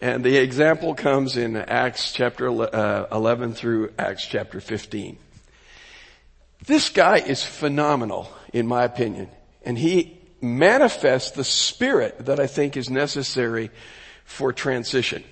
And 0.00 0.24
the 0.24 0.36
example 0.38 0.94
comes 0.94 1.36
in 1.36 1.56
Acts 1.56 2.12
chapter 2.12 2.48
uh, 2.48 3.06
11 3.12 3.54
through 3.54 3.92
Acts 3.98 4.26
chapter 4.26 4.60
15. 4.60 5.18
This 6.66 6.88
guy 6.88 7.18
is 7.18 7.42
phenomenal, 7.44 8.30
in 8.52 8.66
my 8.66 8.84
opinion. 8.84 9.28
And 9.62 9.78
he 9.78 10.19
manifests 10.42 11.32
the 11.32 11.44
spirit 11.44 12.26
that 12.26 12.40
I 12.40 12.46
think 12.46 12.76
is 12.76 12.90
necessary 12.90 13.70
for 14.24 14.52
transition. 14.52 15.24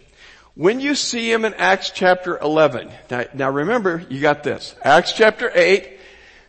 When 0.54 0.80
you 0.80 0.94
see 0.94 1.30
him 1.30 1.44
in 1.44 1.54
Acts 1.54 1.90
chapter 1.90 2.36
11, 2.36 2.90
now, 3.10 3.24
now 3.32 3.50
remember, 3.50 4.02
you 4.08 4.20
got 4.20 4.42
this. 4.42 4.74
Acts 4.82 5.12
chapter 5.12 5.50
8, 5.54 5.98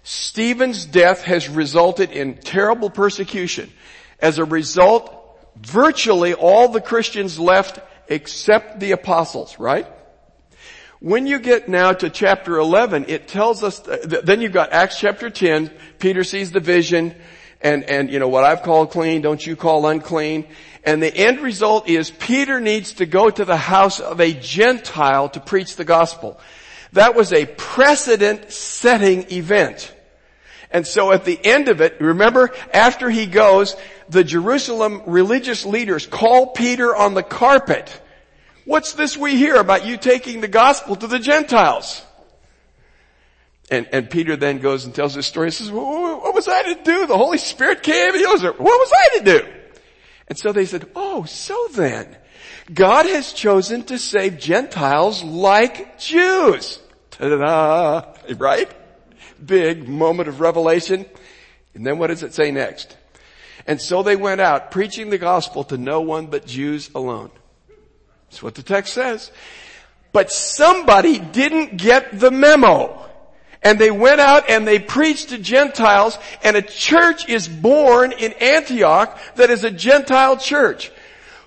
Stephen's 0.04 0.86
death 0.86 1.24
has 1.24 1.48
resulted 1.48 2.12
in 2.12 2.38
terrible 2.38 2.90
persecution. 2.90 3.70
As 4.20 4.40
a 4.40 4.46
result, 4.46 5.16
virtually 5.56 6.34
all 6.34 6.70
the 6.70 6.82
Christians 6.82 7.38
left 7.38 7.80
except 8.08 8.80
the 8.80 8.92
apostles, 8.92 9.60
right? 9.60 9.86
When 11.00 11.28
you 11.28 11.40
get 11.40 11.70
now 11.70 11.94
to 11.94 12.10
chapter 12.10 12.58
11, 12.58 13.06
it 13.08 13.28
tells 13.28 13.64
us, 13.64 13.80
then 13.80 14.42
you've 14.42 14.52
got 14.52 14.74
Acts 14.74 15.00
chapter 15.00 15.30
10, 15.30 15.72
Peter 16.00 16.24
sees 16.24 16.52
the 16.52 16.60
vision, 16.60 17.16
and, 17.62 17.84
and, 17.84 18.10
you 18.10 18.20
know, 18.20 18.30
what 18.30 18.44
I've 18.44 18.64
called 18.64 18.92
clean, 18.92 19.22
don't 19.22 19.46
you 19.46 19.56
call 19.56 19.88
unclean. 19.88 20.48
And 20.84 21.04
the 21.04 21.14
end 21.14 21.42
result 21.42 21.90
is 21.90 22.10
Peter 22.10 22.62
needs 22.62 22.94
to 22.94 23.06
go 23.06 23.30
to 23.30 23.44
the 23.44 23.58
house 23.58 24.00
of 24.00 24.22
a 24.22 24.34
Gentile 24.34 25.30
to 25.30 25.40
preach 25.40 25.76
the 25.76 25.84
gospel. 25.84 26.40
That 26.94 27.16
was 27.16 27.34
a 27.34 27.46
precedent 27.46 28.52
setting 28.52 29.32
event. 29.32 29.94
And 30.72 30.86
so 30.88 31.12
at 31.12 31.26
the 31.26 31.40
end 31.44 31.68
of 31.68 31.82
it, 31.82 32.00
remember, 32.00 32.52
after 32.74 33.10
he 33.10 33.26
goes, 33.26 33.76
the 34.08 34.24
Jerusalem 34.24 35.02
religious 35.06 35.66
leaders 35.66 36.06
call 36.06 36.48
Peter 36.48 36.96
on 36.96 37.14
the 37.14 37.24
carpet. 37.24 38.02
What's 38.66 38.94
this 38.94 39.18
we 39.18 39.36
hear 39.36 39.56
about 39.56 39.86
you 39.86 39.98
taking 39.98 40.42
the 40.42 40.48
gospel 40.48 40.96
to 40.96 41.08
the 41.08 41.20
Gentiles? 41.20 42.06
And, 43.72 43.88
and 43.92 44.10
Peter 44.10 44.36
then 44.36 44.60
goes 44.60 44.86
and 44.86 44.96
tells 44.96 45.14
this 45.14 45.28
story 45.28 45.48
and 45.48 45.54
says, 45.54 45.72
well, 45.72 46.20
what 46.22 46.34
was 46.34 46.48
I 46.48 46.74
to 46.74 46.84
do? 46.84 47.06
The 47.06 47.18
Holy 47.18 47.38
Spirit 47.38 47.84
came 47.84 48.10
and 48.10 48.20
he 48.20 48.26
was, 48.26 48.44
what 48.44 48.60
was 48.60 48.92
I 48.94 49.18
to 49.20 49.24
do? 49.24 49.48
And 50.28 50.38
so 50.38 50.52
they 50.52 50.66
said, 50.66 50.90
oh, 50.96 51.26
so 51.26 51.68
then, 51.74 52.18
God 52.74 53.06
has 53.06 53.34
chosen 53.34 53.84
to 53.86 53.98
save 53.98 54.40
Gentiles 54.40 55.24
like 55.24 56.00
Jews. 56.00 56.80
Ta-da! 57.12 58.14
Right? 58.36 58.72
Big 59.44 59.88
moment 59.88 60.30
of 60.30 60.40
revelation. 60.40 61.06
And 61.74 61.86
then 61.86 61.98
what 61.98 62.08
does 62.08 62.24
it 62.24 62.34
say 62.34 62.52
next? 62.52 62.96
And 63.68 63.80
so 63.80 64.04
they 64.04 64.16
went 64.16 64.42
out 64.42 64.72
preaching 64.72 65.10
the 65.10 65.18
gospel 65.18 65.64
to 65.66 65.78
no 65.78 66.02
one 66.02 66.28
but 66.28 66.46
Jews 66.46 66.90
alone. 66.96 67.32
That's 68.30 68.42
what 68.42 68.56
the 68.56 68.64
text 68.64 68.94
says. 68.94 69.32
But 70.12 70.32
somebody 70.32 71.20
didn't 71.20 71.78
get 71.78 72.20
the 72.20 72.32
memo. 72.32 73.09
And 73.62 73.78
they 73.78 73.92
went 73.92 74.22
out 74.22 74.50
and 74.50 74.66
they 74.66 74.80
preached 74.80 75.30
to 75.30 75.38
Gentiles 75.38 76.18
and 76.44 76.56
a 76.56 76.62
church 76.62 77.28
is 77.28 77.48
born 77.48 78.14
in 78.14 78.32
Antioch 78.34 79.20
that 79.36 79.50
is 79.50 79.64
a 79.64 79.72
Gentile 79.72 80.38
church. 80.38 80.92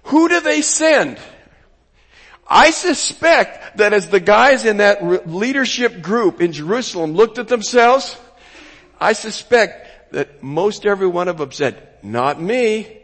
Who 0.04 0.28
do 0.28 0.40
they 0.40 0.62
send? 0.62 1.18
I 2.46 2.70
suspect 2.70 3.78
that 3.78 3.94
as 3.94 4.08
the 4.08 4.20
guys 4.20 4.66
in 4.66 4.78
that 4.78 5.26
leadership 5.30 6.02
group 6.02 6.42
in 6.42 6.52
Jerusalem 6.52 7.14
looked 7.14 7.38
at 7.38 7.48
themselves, 7.48 8.16
I 9.00 9.14
suspect 9.14 10.12
that 10.12 10.42
most 10.42 10.84
every 10.84 11.06
one 11.06 11.28
of 11.28 11.38
them 11.38 11.50
said, 11.52 11.88
not 12.02 12.40
me. 12.40 12.98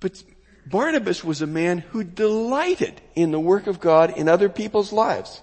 But 0.00 0.22
Barnabas 0.66 1.24
was 1.24 1.40
a 1.40 1.46
man 1.46 1.78
who 1.78 2.04
delighted 2.04 3.00
in 3.14 3.30
the 3.30 3.40
work 3.40 3.66
of 3.66 3.80
God 3.80 4.18
in 4.18 4.28
other 4.28 4.48
people's 4.48 4.92
lives. 4.92 5.40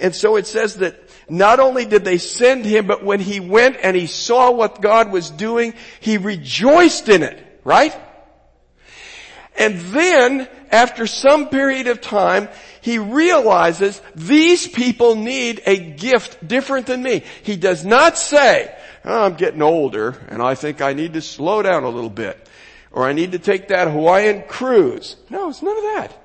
And 0.00 0.14
so 0.14 0.36
it 0.36 0.46
says 0.46 0.76
that 0.76 1.00
not 1.28 1.60
only 1.60 1.84
did 1.84 2.04
they 2.04 2.18
send 2.18 2.64
him, 2.64 2.86
but 2.86 3.04
when 3.04 3.20
he 3.20 3.40
went 3.40 3.78
and 3.82 3.96
he 3.96 4.06
saw 4.06 4.50
what 4.50 4.80
God 4.80 5.10
was 5.10 5.30
doing, 5.30 5.74
he 6.00 6.18
rejoiced 6.18 7.08
in 7.08 7.22
it, 7.22 7.60
right? 7.64 7.94
And 9.56 9.80
then, 9.80 10.48
after 10.70 11.06
some 11.06 11.48
period 11.48 11.86
of 11.86 12.00
time, 12.00 12.48
he 12.80 12.98
realizes 12.98 14.02
these 14.16 14.66
people 14.66 15.14
need 15.14 15.62
a 15.64 15.78
gift 15.78 16.46
different 16.46 16.86
than 16.86 17.02
me. 17.02 17.22
He 17.44 17.56
does 17.56 17.84
not 17.84 18.18
say, 18.18 18.74
oh, 19.04 19.24
I'm 19.24 19.34
getting 19.34 19.62
older 19.62 20.20
and 20.28 20.42
I 20.42 20.56
think 20.56 20.80
I 20.82 20.92
need 20.92 21.14
to 21.14 21.22
slow 21.22 21.62
down 21.62 21.84
a 21.84 21.88
little 21.88 22.10
bit. 22.10 22.48
Or 22.90 23.04
I 23.04 23.12
need 23.12 23.32
to 23.32 23.38
take 23.38 23.68
that 23.68 23.88
Hawaiian 23.88 24.42
cruise. 24.48 25.16
No, 25.30 25.48
it's 25.48 25.62
none 25.62 25.76
of 25.76 25.82
that. 25.82 26.23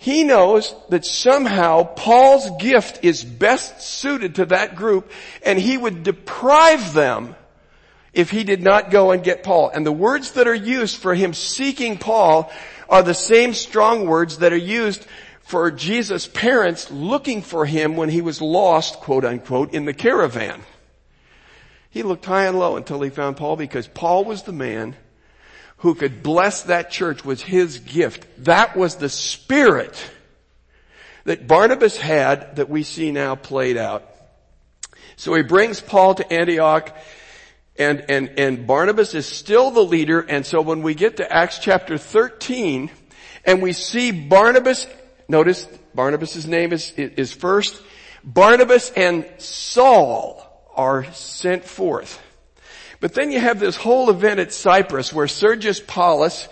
He 0.00 0.24
knows 0.24 0.74
that 0.88 1.04
somehow 1.04 1.84
Paul's 1.84 2.48
gift 2.58 3.04
is 3.04 3.22
best 3.22 3.82
suited 3.82 4.36
to 4.36 4.46
that 4.46 4.74
group 4.74 5.10
and 5.44 5.58
he 5.58 5.76
would 5.76 6.04
deprive 6.04 6.94
them 6.94 7.36
if 8.14 8.30
he 8.30 8.42
did 8.42 8.62
not 8.62 8.90
go 8.90 9.10
and 9.10 9.22
get 9.22 9.42
Paul. 9.42 9.68
And 9.68 9.84
the 9.84 9.92
words 9.92 10.32
that 10.32 10.48
are 10.48 10.54
used 10.54 10.96
for 10.96 11.14
him 11.14 11.34
seeking 11.34 11.98
Paul 11.98 12.50
are 12.88 13.02
the 13.02 13.12
same 13.12 13.52
strong 13.52 14.06
words 14.06 14.38
that 14.38 14.54
are 14.54 14.56
used 14.56 15.06
for 15.42 15.70
Jesus' 15.70 16.26
parents 16.26 16.90
looking 16.90 17.42
for 17.42 17.66
him 17.66 17.94
when 17.94 18.08
he 18.08 18.22
was 18.22 18.40
lost, 18.40 19.00
quote 19.00 19.26
unquote, 19.26 19.74
in 19.74 19.84
the 19.84 19.92
caravan. 19.92 20.62
He 21.90 22.02
looked 22.02 22.24
high 22.24 22.46
and 22.46 22.58
low 22.58 22.76
until 22.76 23.02
he 23.02 23.10
found 23.10 23.36
Paul 23.36 23.56
because 23.56 23.86
Paul 23.86 24.24
was 24.24 24.44
the 24.44 24.52
man 24.52 24.96
who 25.80 25.94
could 25.94 26.22
bless 26.22 26.62
that 26.64 26.90
church 26.90 27.24
was 27.24 27.42
his 27.42 27.78
gift. 27.78 28.26
That 28.44 28.76
was 28.76 28.96
the 28.96 29.08
spirit 29.08 30.02
that 31.24 31.46
Barnabas 31.46 31.96
had 31.96 32.56
that 32.56 32.70
we 32.70 32.82
see 32.82 33.12
now 33.12 33.34
played 33.34 33.76
out. 33.76 34.04
So 35.16 35.34
he 35.34 35.42
brings 35.42 35.80
Paul 35.80 36.14
to 36.14 36.32
Antioch 36.32 36.96
And, 37.78 38.04
and, 38.10 38.38
and 38.38 38.66
Barnabas 38.66 39.14
is 39.14 39.24
still 39.24 39.70
the 39.70 39.82
leader. 39.82 40.20
And 40.20 40.44
so 40.44 40.60
when 40.60 40.82
we 40.82 40.94
get 40.94 41.16
to 41.16 41.32
Acts 41.32 41.58
chapter 41.58 41.96
13 41.96 42.90
and 43.46 43.62
we 43.62 43.72
see 43.72 44.10
Barnabas, 44.10 44.86
notice 45.28 45.66
Barnabas' 45.94 46.46
name 46.46 46.74
is, 46.74 46.92
is 46.92 47.32
first. 47.32 47.80
Barnabas 48.22 48.90
and 48.90 49.26
Saul 49.38 50.46
are 50.76 51.10
sent 51.12 51.64
forth. 51.64 52.20
But 53.00 53.14
then 53.14 53.32
you 53.32 53.40
have 53.40 53.58
this 53.58 53.76
whole 53.76 54.10
event 54.10 54.40
at 54.40 54.52
Cyprus 54.52 55.12
where 55.12 55.26
Sergius 55.26 55.80
Paulus 55.80 56.48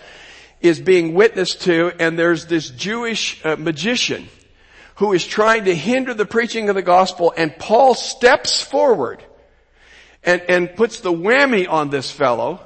is 0.61 0.79
being 0.79 1.13
witnessed 1.13 1.61
to 1.61 1.91
and 1.99 2.17
there's 2.17 2.47
this 2.47 2.69
Jewish 2.69 3.43
uh, 3.45 3.55
magician 3.55 4.27
who 4.95 5.13
is 5.13 5.25
trying 5.25 5.65
to 5.65 5.75
hinder 5.75 6.13
the 6.13 6.25
preaching 6.25 6.67
of 6.69 6.75
the 6.75 6.81
gospel 6.81 7.33
and 7.37 7.55
Paul 7.57 7.93
steps 7.93 8.61
forward 8.61 9.23
and, 10.23 10.41
and 10.41 10.75
puts 10.75 10.99
the 10.99 11.13
whammy 11.13 11.69
on 11.69 11.91
this 11.91 12.11
fellow 12.11 12.59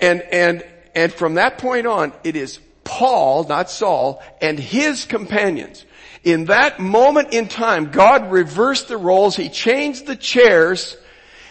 and, 0.00 0.22
and, 0.22 0.64
and 0.94 1.12
from 1.12 1.34
that 1.34 1.58
point 1.58 1.86
on 1.86 2.12
it 2.24 2.36
is 2.36 2.60
Paul, 2.84 3.44
not 3.44 3.68
Saul, 3.68 4.22
and 4.40 4.58
his 4.58 5.04
companions. 5.04 5.84
In 6.22 6.46
that 6.46 6.78
moment 6.78 7.34
in 7.34 7.48
time, 7.48 7.90
God 7.90 8.30
reversed 8.30 8.88
the 8.88 8.96
roles, 8.96 9.36
He 9.36 9.48
changed 9.48 10.06
the 10.06 10.16
chairs, 10.16 10.96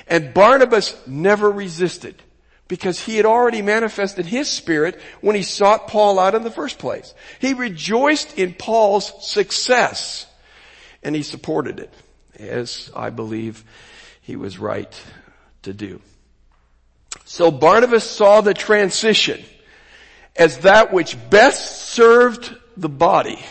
and 0.08 0.34
Barnabas 0.34 0.96
never 1.08 1.50
resisted 1.50 2.22
because 2.68 3.00
he 3.00 3.18
had 3.18 3.26
already 3.26 3.62
manifested 3.62 4.26
his 4.26 4.50
spirit 4.50 5.00
when 5.22 5.36
he 5.36 5.44
sought 5.44 5.88
Paul 5.88 6.20
out 6.20 6.36
in 6.36 6.44
the 6.44 6.52
first 6.52 6.80
place. 6.80 7.14
He 7.40 7.54
rejoiced 7.54 8.38
in 8.38 8.54
Paul's 8.54 9.12
success 9.26 10.28
and 11.04 11.16
he 11.16 11.24
supported 11.24 11.80
it 11.80 11.94
as 12.40 12.92
I 12.96 13.12
believe 13.12 13.64
he 14.22 14.36
was 14.36 14.58
right 14.58 14.94
to 15.64 15.74
do. 15.74 16.02
So 17.26 17.52
Barnabas 17.52 18.10
saw 18.10 18.42
the 18.42 18.54
transition 18.54 19.44
as 20.36 20.60
that 20.60 20.92
which 20.92 21.18
best 21.30 21.90
served 21.90 22.54
the 22.76 22.90
body 22.90 23.44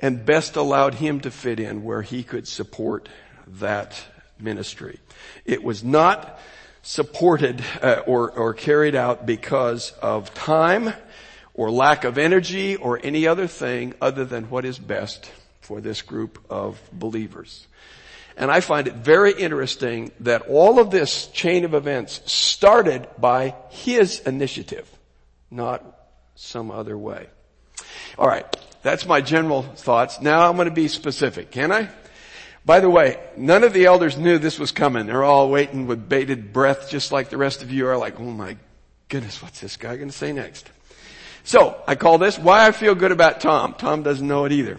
and 0.00 0.24
best 0.24 0.56
allowed 0.56 0.94
him 0.94 1.20
to 1.20 1.30
fit 1.30 1.60
in 1.60 1.84
where 1.84 2.02
he 2.02 2.22
could 2.22 2.48
support 2.48 3.08
that 3.46 4.02
ministry. 4.42 4.98
It 5.44 5.62
was 5.62 5.82
not 5.84 6.38
supported 6.82 7.64
uh, 7.80 8.02
or, 8.06 8.30
or 8.32 8.54
carried 8.54 8.94
out 8.94 9.24
because 9.24 9.92
of 10.02 10.34
time 10.34 10.92
or 11.54 11.70
lack 11.70 12.04
of 12.04 12.18
energy 12.18 12.76
or 12.76 12.98
any 13.02 13.26
other 13.26 13.46
thing 13.46 13.94
other 14.00 14.24
than 14.24 14.50
what 14.50 14.64
is 14.64 14.78
best 14.78 15.30
for 15.60 15.80
this 15.80 16.02
group 16.02 16.38
of 16.50 16.80
believers. 16.92 17.66
And 18.36 18.50
I 18.50 18.60
find 18.60 18.88
it 18.88 18.94
very 18.94 19.32
interesting 19.32 20.10
that 20.20 20.42
all 20.48 20.80
of 20.80 20.90
this 20.90 21.26
chain 21.28 21.64
of 21.64 21.74
events 21.74 22.20
started 22.32 23.06
by 23.18 23.54
his 23.70 24.20
initiative, 24.20 24.90
not 25.50 25.84
some 26.34 26.70
other 26.70 26.96
way. 26.96 27.26
Alright, 28.18 28.56
that's 28.82 29.06
my 29.06 29.20
general 29.20 29.62
thoughts. 29.62 30.20
Now 30.20 30.48
I'm 30.48 30.56
going 30.56 30.68
to 30.68 30.74
be 30.74 30.88
specific, 30.88 31.50
can 31.50 31.70
I? 31.70 31.90
By 32.64 32.80
the 32.80 32.90
way, 32.90 33.18
none 33.36 33.64
of 33.64 33.72
the 33.72 33.86
elders 33.86 34.16
knew 34.16 34.38
this 34.38 34.58
was 34.58 34.70
coming. 34.70 35.06
They're 35.06 35.24
all 35.24 35.50
waiting 35.50 35.86
with 35.86 36.08
bated 36.08 36.52
breath, 36.52 36.88
just 36.90 37.10
like 37.10 37.28
the 37.28 37.36
rest 37.36 37.62
of 37.62 37.72
you 37.72 37.88
are 37.88 37.96
like, 37.96 38.20
oh 38.20 38.24
my 38.30 38.56
goodness, 39.08 39.42
what's 39.42 39.60
this 39.60 39.76
guy 39.76 39.96
going 39.96 40.10
to 40.10 40.16
say 40.16 40.32
next? 40.32 40.70
So, 41.44 41.82
I 41.88 41.96
call 41.96 42.18
this 42.18 42.38
why 42.38 42.68
I 42.68 42.70
feel 42.70 42.94
good 42.94 43.10
about 43.10 43.40
Tom. 43.40 43.74
Tom 43.74 44.04
doesn't 44.04 44.26
know 44.26 44.44
it 44.44 44.52
either. 44.52 44.78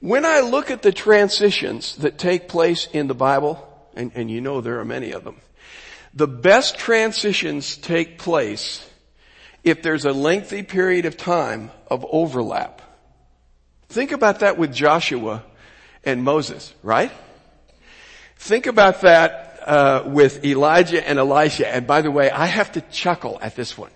When 0.00 0.26
I 0.26 0.40
look 0.40 0.70
at 0.70 0.82
the 0.82 0.92
transitions 0.92 1.96
that 1.96 2.18
take 2.18 2.46
place 2.46 2.86
in 2.92 3.08
the 3.08 3.14
Bible, 3.14 3.66
and, 3.96 4.12
and 4.14 4.30
you 4.30 4.40
know 4.40 4.60
there 4.60 4.80
are 4.80 4.84
many 4.84 5.12
of 5.12 5.24
them, 5.24 5.40
the 6.12 6.28
best 6.28 6.78
transitions 6.78 7.76
take 7.76 8.18
place 8.18 8.88
if 9.64 9.82
there's 9.82 10.04
a 10.04 10.12
lengthy 10.12 10.62
period 10.62 11.04
of 11.06 11.16
time 11.16 11.70
of 11.90 12.04
overlap. 12.10 12.82
Think 13.98 14.12
about 14.12 14.38
that 14.38 14.56
with 14.56 14.72
Joshua 14.72 15.42
and 16.04 16.22
Moses, 16.22 16.72
right? 16.84 17.10
Think 18.36 18.66
about 18.66 19.00
that 19.00 19.58
uh, 19.66 20.04
with 20.06 20.44
Elijah 20.44 21.04
and 21.04 21.18
Elisha. 21.18 21.66
And 21.66 21.84
by 21.84 22.02
the 22.02 22.10
way, 22.12 22.30
I 22.30 22.46
have 22.46 22.70
to 22.74 22.80
chuckle 22.80 23.40
at 23.42 23.56
this 23.56 23.76
one. 23.76 23.90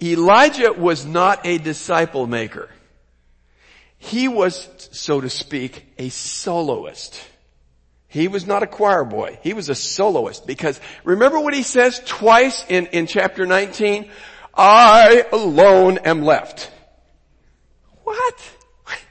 Elijah 0.00 0.72
was 0.72 1.04
not 1.04 1.44
a 1.44 1.58
disciple 1.58 2.28
maker. 2.28 2.68
He 3.98 4.28
was, 4.28 4.68
so 4.92 5.20
to 5.20 5.28
speak, 5.28 5.92
a 5.98 6.08
soloist. 6.10 7.20
He 8.06 8.28
was 8.28 8.46
not 8.46 8.62
a 8.62 8.68
choir 8.68 9.02
boy. 9.02 9.40
He 9.42 9.54
was 9.54 9.70
a 9.70 9.74
soloist 9.74 10.46
because 10.46 10.80
remember 11.02 11.40
what 11.40 11.52
he 11.52 11.64
says 11.64 12.00
twice 12.06 12.64
in, 12.68 12.86
in 12.86 13.08
chapter 13.08 13.44
19? 13.44 14.08
I 14.56 15.24
alone 15.32 15.98
am 15.98 16.22
left. 16.22 16.70
What? 18.04 18.54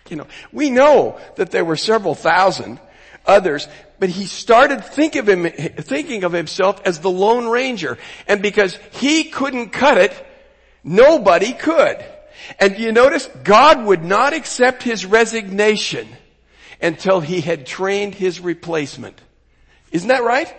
You 0.09 0.17
know, 0.17 0.27
we 0.51 0.69
know 0.69 1.19
that 1.35 1.51
there 1.51 1.65
were 1.65 1.77
several 1.77 2.15
thousand 2.15 2.79
others, 3.25 3.67
but 3.99 4.09
he 4.09 4.25
started 4.25 4.83
think 4.83 5.15
of 5.15 5.29
him, 5.29 5.49
thinking 5.49 6.23
of 6.23 6.33
himself 6.33 6.81
as 6.85 6.99
the 6.99 7.09
Lone 7.09 7.47
Ranger. 7.47 7.97
And 8.27 8.41
because 8.41 8.77
he 8.91 9.25
couldn't 9.25 9.69
cut 9.69 9.97
it, 9.97 10.13
nobody 10.83 11.53
could. 11.53 12.03
And 12.59 12.77
you 12.77 12.91
notice 12.91 13.27
God 13.43 13.85
would 13.85 14.03
not 14.03 14.33
accept 14.33 14.83
his 14.83 15.05
resignation 15.05 16.07
until 16.81 17.21
he 17.21 17.39
had 17.39 17.65
trained 17.65 18.13
his 18.13 18.41
replacement. 18.41 19.19
Isn't 19.91 20.09
that 20.09 20.23
right? 20.23 20.53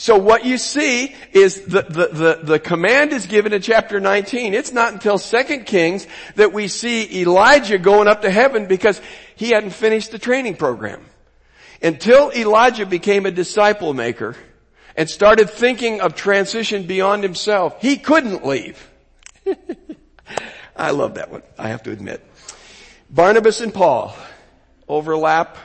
So 0.00 0.16
what 0.16 0.46
you 0.46 0.56
see 0.56 1.14
is 1.32 1.60
the, 1.66 1.82
the, 1.82 2.06
the, 2.06 2.40
the, 2.42 2.58
command 2.58 3.12
is 3.12 3.26
given 3.26 3.52
in 3.52 3.60
chapter 3.60 4.00
19. 4.00 4.54
It's 4.54 4.72
not 4.72 4.94
until 4.94 5.18
2 5.18 5.64
Kings 5.64 6.06
that 6.36 6.54
we 6.54 6.68
see 6.68 7.20
Elijah 7.20 7.76
going 7.76 8.08
up 8.08 8.22
to 8.22 8.30
heaven 8.30 8.64
because 8.64 8.98
he 9.36 9.50
hadn't 9.50 9.72
finished 9.72 10.10
the 10.10 10.18
training 10.18 10.56
program. 10.56 11.04
Until 11.82 12.32
Elijah 12.32 12.86
became 12.86 13.26
a 13.26 13.30
disciple 13.30 13.92
maker 13.92 14.36
and 14.96 15.06
started 15.06 15.50
thinking 15.50 16.00
of 16.00 16.14
transition 16.14 16.86
beyond 16.86 17.22
himself, 17.22 17.76
he 17.82 17.98
couldn't 17.98 18.42
leave. 18.42 18.90
I 20.76 20.92
love 20.92 21.16
that 21.16 21.30
one, 21.30 21.42
I 21.58 21.68
have 21.68 21.82
to 21.82 21.90
admit. 21.90 22.24
Barnabas 23.10 23.60
and 23.60 23.74
Paul 23.74 24.16
overlap, 24.88 25.58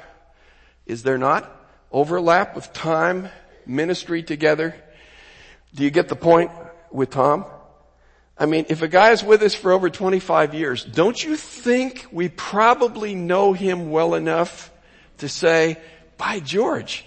is 0.86 1.04
there 1.04 1.18
not? 1.18 1.50
Overlap 1.90 2.58
of 2.58 2.74
time 2.74 3.30
ministry 3.68 4.24
together. 4.24 4.76
Do 5.74 5.84
you 5.84 5.92
get 5.92 6.08
the 6.08 6.16
point 6.16 6.52
with 6.92 7.10
Tom? 7.10 7.46
I 8.38 8.46
mean, 8.46 8.66
if 8.70 8.82
a 8.82 8.88
guy 8.88 9.12
is 9.12 9.24
with 9.24 9.42
us 9.42 9.56
for 9.56 9.72
over 9.72 9.90
25 9.90 10.54
years, 10.54 10.84
don't 10.84 11.22
you 11.22 11.36
think 11.36 12.06
we 12.12 12.28
probably 12.30 13.16
know 13.16 13.54
him 13.54 13.92
well 13.92 14.14
enough 14.14 14.72
to 15.20 15.30
say, 15.30 15.78
by 16.18 16.40
George, 16.40 17.06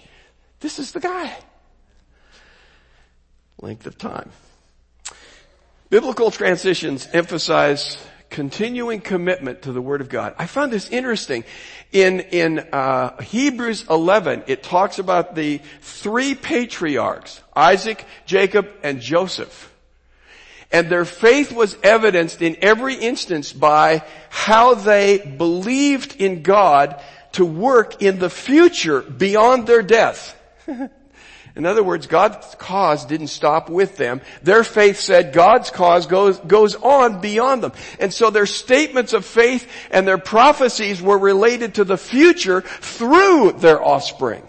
this 0.59 0.79
is 0.79 0.91
the 0.91 0.99
guy? 0.99 1.35
Length 3.61 3.85
of 3.85 3.97
time. 3.97 4.31
Biblical 5.89 6.31
transitions 6.31 7.07
emphasize 7.13 7.97
continuing 8.29 9.01
commitment 9.01 9.63
to 9.63 9.71
the 9.71 9.81
Word 9.81 10.01
of 10.01 10.09
God. 10.09 10.35
I 10.37 10.45
found 10.45 10.71
this 10.71 10.89
interesting. 10.89 11.43
In, 11.91 12.19
in 12.19 12.59
uh, 12.59 13.19
Hebrews 13.21 13.85
11, 13.89 14.43
it 14.47 14.61
talks 14.61 14.99
about 14.99 15.35
the 15.35 15.59
three 15.81 16.35
patriarchs, 16.35 17.41
Isaac, 17.55 18.05
Jacob, 18.25 18.69
and 18.83 19.01
Joseph. 19.01 19.73
And 20.71 20.87
their 20.89 21.05
faith 21.05 21.51
was 21.51 21.75
evidenced 21.81 22.41
in 22.43 22.57
every 22.61 22.95
instance 22.95 23.51
by 23.51 24.03
how 24.29 24.75
they 24.75 25.17
believed 25.17 26.15
in 26.17 26.43
God 26.43 27.01
to 27.31 27.45
work 27.45 28.01
in 28.01 28.19
the 28.19 28.29
future 28.29 29.01
beyond 29.01 29.65
their 29.65 29.81
death. 29.81 30.35
In 31.55 31.65
other 31.65 31.83
words, 31.83 32.07
God's 32.07 32.55
cause 32.55 33.05
didn't 33.05 33.27
stop 33.27 33.69
with 33.69 33.97
them. 33.97 34.21
Their 34.43 34.63
faith 34.63 34.99
said 34.99 35.33
God's 35.33 35.71
cause 35.71 36.05
goes, 36.05 36.37
goes 36.39 36.75
on 36.75 37.21
beyond 37.21 37.63
them. 37.63 37.73
And 37.99 38.13
so 38.13 38.29
their 38.29 38.45
statements 38.45 39.13
of 39.13 39.25
faith 39.25 39.69
and 39.91 40.07
their 40.07 40.17
prophecies 40.17 41.01
were 41.01 41.17
related 41.17 41.75
to 41.75 41.83
the 41.83 41.97
future 41.97 42.61
through 42.61 43.53
their 43.53 43.83
offspring. 43.83 44.47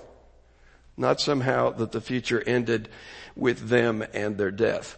Not 0.96 1.20
somehow 1.20 1.70
that 1.70 1.92
the 1.92 2.00
future 2.00 2.42
ended 2.46 2.90
with 3.34 3.68
them 3.68 4.04
and 4.12 4.36
their 4.36 4.50
death. 4.50 4.96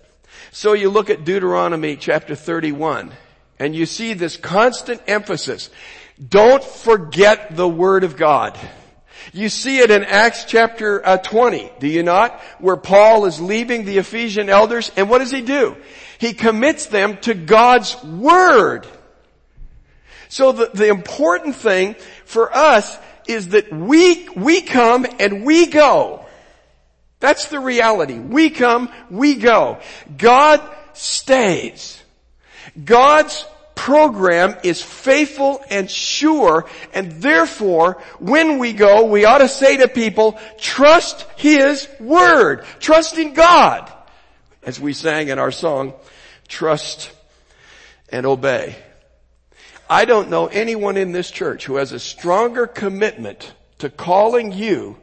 So 0.51 0.73
you 0.73 0.91
look 0.91 1.11
at 1.11 1.25
Deuteronomy 1.25 1.97
chapter 1.97 2.35
31 2.35 3.13
and 3.59 3.75
you 3.77 3.87
see 3.87 4.15
this 4.15 4.37
constant 4.37 5.01
emphasis. 5.07 5.71
Don't 6.29 6.65
forget 6.65 7.55
the 7.55 7.69
word 7.69 8.03
of 8.03 8.17
God. 8.17 8.59
You 9.33 9.49
see 9.49 9.79
it 9.79 9.91
in 9.91 10.05
Acts 10.05 10.45
chapter 10.45 11.07
uh, 11.07 11.17
20, 11.19 11.73
do 11.79 11.87
you 11.87 12.03
not? 12.03 12.41
Where 12.59 12.77
Paul 12.77 13.27
is 13.27 13.41
leaving 13.41 13.85
the 13.85 13.99
Ephesian 13.99 14.49
elders 14.49 14.91
and 14.97 15.09
what 15.09 15.19
does 15.19 15.31
he 15.31 15.43
do? 15.43 15.77
He 16.19 16.33
commits 16.33 16.87
them 16.87 17.17
to 17.19 17.35
God's 17.35 18.03
Word. 18.05 18.87
So 20.29 20.53
the, 20.53 20.71
the 20.73 20.89
important 20.89 21.57
thing 21.57 21.95
for 22.25 22.55
us 22.55 22.99
is 23.27 23.49
that 23.51 23.73
we, 23.73 24.29
we 24.31 24.63
come 24.63 25.07
and 25.21 25.45
we 25.45 25.67
go. 25.67 26.25
That's 27.21 27.47
the 27.47 27.61
reality. 27.61 28.19
We 28.19 28.51
come, 28.51 28.91
we 29.11 29.37
go. 29.37 29.79
God 30.17 30.61
stays. 30.93 32.03
God's 32.83 33.47
program 33.75 34.57
is 34.63 34.83
faithful 34.83 35.63
and 35.71 35.91
sure, 35.91 36.67
and 36.93 37.23
therefore, 37.23 38.01
when 38.19 38.59
we 38.59 38.73
go, 38.73 39.05
we 39.05 39.25
ought 39.25 39.39
to 39.39 39.49
say 39.49 39.79
to 39.79 39.89
people, 39.89 40.39
trust 40.59 41.27
His 41.37 41.89
Word. 41.99 42.65
Trust 42.81 43.19
in 43.19 43.35
God. 43.35 43.93
As 44.63 44.81
we 44.81 44.93
sang 44.93 45.29
in 45.29 45.39
our 45.39 45.51
song, 45.51 45.95
trust 46.49 47.11
and 48.09 48.27
obey. 48.27 48.77
I 49.91 50.05
don't 50.05 50.31
know 50.31 50.47
anyone 50.47 50.97
in 50.97 51.13
this 51.13 51.31
church 51.31 51.67
who 51.67 51.77
has 51.77 51.93
a 51.93 51.99
stronger 51.99 52.67
commitment 52.67 53.53
to 53.79 53.91
calling 53.91 54.53
you 54.53 54.97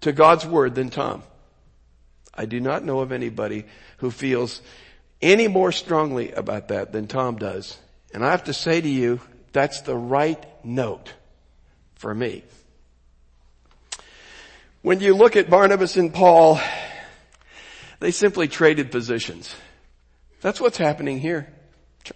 to 0.00 0.12
God's 0.12 0.46
Word 0.46 0.74
than 0.74 0.90
Tom. 0.90 1.22
I 2.32 2.46
do 2.46 2.58
not 2.58 2.84
know 2.84 3.00
of 3.00 3.12
anybody 3.12 3.64
who 3.98 4.10
feels 4.10 4.60
any 5.22 5.46
more 5.46 5.72
strongly 5.72 6.32
about 6.32 6.68
that 6.68 6.92
than 6.92 7.06
Tom 7.06 7.36
does. 7.36 7.78
And 8.14 8.24
I 8.24 8.30
have 8.30 8.44
to 8.44 8.54
say 8.54 8.80
to 8.80 8.88
you, 8.88 9.20
that's 9.52 9.80
the 9.80 9.96
right 9.96 10.46
note 10.64 11.12
for 11.96 12.14
me. 12.14 12.44
When 14.82 15.00
you 15.00 15.16
look 15.16 15.34
at 15.34 15.50
Barnabas 15.50 15.96
and 15.96 16.14
Paul, 16.14 16.60
they 17.98 18.12
simply 18.12 18.46
traded 18.46 18.92
positions. 18.92 19.52
That's 20.42 20.60
what's 20.60 20.78
happening 20.78 21.18
here. 21.18 21.52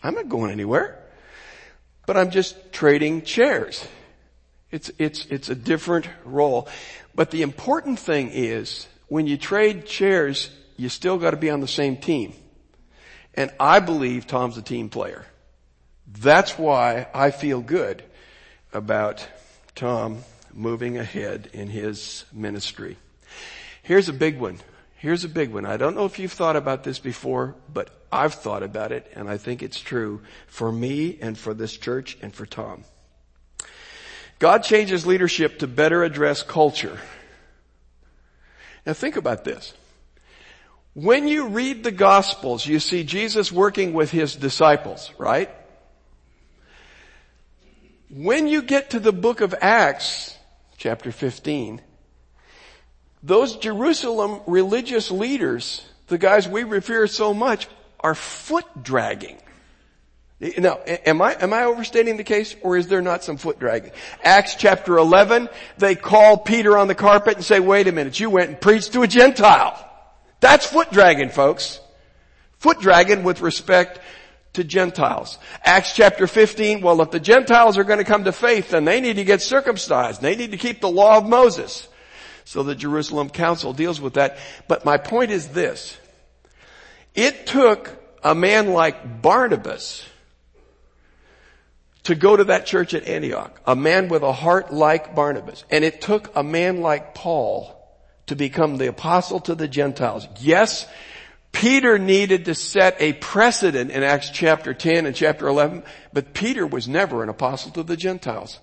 I'm 0.01 0.15
not 0.15 0.29
going 0.29 0.53
anywhere, 0.53 1.03
but 2.07 2.17
I'm 2.17 2.31
just 2.31 2.73
trading 2.73 3.23
chairs. 3.23 3.85
It's, 4.71 4.93
it's, 4.99 5.27
it's 5.27 5.49
a 5.49 5.55
different 5.55 6.09
role. 6.25 6.69
But 7.15 7.33
the 7.33 7.43
important 7.43 7.99
thing 7.99 8.31
is 8.31 8.87
when 9.09 9.27
you 9.27 9.37
trade 9.37 9.87
chairs, 9.87 10.51
you 10.77 10.91
still 10.91 11.19
got 11.19 11.33
to 11.33 11.37
be 11.37 11.51
on 11.51 11.61
the 11.61 11.67
same 11.67 11.97
team. 11.97 12.35
And 13.35 13.51
I 13.59 13.81
believe 13.81 14.29
Tom's 14.29 14.59
a 14.59 14.63
team 14.63 14.91
player. 14.91 15.25
That's 16.11 16.59
why 16.59 17.07
I 17.13 17.31
feel 17.31 17.61
good 17.61 18.03
about 18.73 19.27
Tom 19.75 20.25
moving 20.55 20.97
ahead 20.97 21.51
in 21.53 21.69
his 21.69 22.25
ministry. 22.33 22.97
Here's 23.83 24.09
a 24.09 24.13
big 24.13 24.39
one. 24.39 24.59
Here's 24.97 25.25
a 25.25 25.29
big 25.29 25.53
one. 25.53 25.67
I 25.67 25.77
don't 25.77 25.95
know 25.95 26.07
if 26.07 26.19
you've 26.19 26.33
thought 26.33 26.57
about 26.57 26.83
this 26.83 26.99
before, 26.99 27.55
but 27.73 27.91
I've 28.11 28.35
thought 28.35 28.63
about 28.63 28.91
it 28.91 29.11
and 29.15 29.29
I 29.29 29.37
think 29.37 29.63
it's 29.63 29.79
true 29.79 30.23
for 30.47 30.73
me 30.73 31.19
and 31.21 31.37
for 31.37 31.55
this 31.55 31.77
church 31.77 32.17
and 32.23 32.35
for 32.35 32.47
Tom. 32.47 32.85
God 34.39 34.63
changes 34.63 35.07
leadership 35.07 35.59
to 35.59 35.67
better 35.67 36.03
address 36.03 36.43
culture. 36.43 36.99
Now 38.87 38.95
think 38.95 39.17
about 39.17 39.45
this. 39.45 39.75
When 40.95 41.29
you 41.29 41.49
read 41.49 41.85
the 41.85 41.93
gospels, 41.93 42.67
you 42.67 42.81
see 42.81 43.05
Jesus 43.05 43.53
working 43.53 43.93
with 43.93 44.11
his 44.11 44.35
disciples, 44.35 45.13
right? 45.19 45.51
When 48.11 48.49
you 48.49 48.63
get 48.63 48.91
to 48.91 49.01
the 49.01 49.13
book 49.13 49.43
of 49.43 49.55
Acts, 49.61 50.35
chapter 50.79 51.13
15, 51.13 51.83
those 53.23 53.57
Jerusalem 53.57 54.41
religious 54.47 55.11
leaders, 55.11 55.85
the 56.07 56.17
guys 56.17 56.49
we 56.49 56.65
revere 56.65 57.07
so 57.07 57.35
much, 57.35 57.69
are 58.01 58.15
foot 58.15 58.65
dragging. 58.83 59.37
Now, 60.57 60.79
am 60.87 61.21
I, 61.21 61.35
am 61.35 61.53
I 61.53 61.65
overstating 61.65 62.17
the 62.17 62.25
case 62.25 62.57
or 62.63 62.79
is 62.79 62.87
there 62.87 63.03
not 63.03 63.25
some 63.25 63.37
foot 63.37 63.59
dragging? 63.59 63.91
Acts 64.23 64.55
chapter 64.55 64.97
11, 64.97 65.51
they 65.77 65.95
call 65.95 66.39
Peter 66.39 66.79
on 66.79 66.89
the 66.89 66.95
carpet 66.95 67.35
and 67.35 67.45
say, 67.45 67.61
wait 67.61 67.89
a 67.89 67.93
minute, 67.93 68.19
you 68.19 68.31
went 68.31 68.49
and 68.49 68.61
preached 68.61 68.95
to 68.95 69.03
a 69.03 69.07
Gentile. 69.07 69.85
That's 70.41 70.65
foot 70.65 70.91
dragging, 70.93 71.29
folks. 71.29 71.81
Foot 72.59 72.81
dragging 72.81 73.23
with 73.23 73.43
respect 73.43 74.01
to 74.59 74.65
Gentiles. 74.65 75.39
Acts 75.65 75.95
chapter 75.95 76.27
15, 76.27 76.81
well 76.81 77.01
if 77.01 77.13
the 77.13 77.21
Gentiles 77.21 77.79
are 77.79 77.85
going 77.85 78.01
to 78.01 78.05
come 78.05 78.25
to 78.25 78.33
faith, 78.33 78.71
then 78.71 78.85
they 78.85 79.01
need 79.01 79.17
to 79.17 79.25
get 79.25 79.41
circumcised. 79.41 80.21
They 80.21 80.37
need 80.37 80.51
to 80.51 80.57
keep 80.57 80.81
the 80.81 80.91
law 80.91 81.17
of 81.17 81.29
Moses. 81.29 81.89
So 82.45 82.63
the 82.63 82.75
Jerusalem 82.75 83.31
council 83.31 83.73
deals 83.73 84.01
with 84.01 84.15
that. 84.15 84.39
But 84.67 84.85
my 84.85 84.99
point 84.99 85.31
is 85.31 85.49
this. 85.49 85.97
It 87.15 87.47
took 87.47 87.97
a 88.23 88.35
man 88.35 88.73
like 88.73 89.23
Barnabas 89.23 90.05
to 92.05 92.15
go 92.15 92.37
to 92.37 92.45
that 92.45 92.67
church 92.67 92.95
at 92.95 93.07
Antioch. 93.07 93.61
A 93.65 93.77
man 93.77 94.09
with 94.09 94.23
a 94.23 94.33
heart 94.33 94.73
like 94.73 95.15
Barnabas. 95.15 95.65
And 95.71 95.85
it 95.85 96.01
took 96.01 96.35
a 96.35 96.43
man 96.43 96.81
like 96.81 97.15
Paul 97.15 97.75
to 98.27 98.35
become 98.35 98.77
the 98.77 98.89
apostle 98.89 99.41
to 99.41 99.55
the 99.55 99.69
Gentiles. 99.69 100.27
Yes, 100.41 100.87
Peter 101.53 101.99
needed 101.99 102.45
to 102.45 102.55
set 102.55 102.97
a 103.01 103.15
precedent 103.15 103.91
in 103.91 104.03
Acts 104.03 104.31
chapter 104.31 104.75
10 104.75 105.07
and 105.07 105.17
chapter 105.17 105.49
11, 105.49 105.83
but 106.13 106.35
Peter 106.35 106.67
was 106.67 106.87
never 106.87 107.23
an 107.23 107.29
apostle 107.29 107.73
to 107.73 107.83
the 107.83 107.97
Gentiles. 107.97 108.59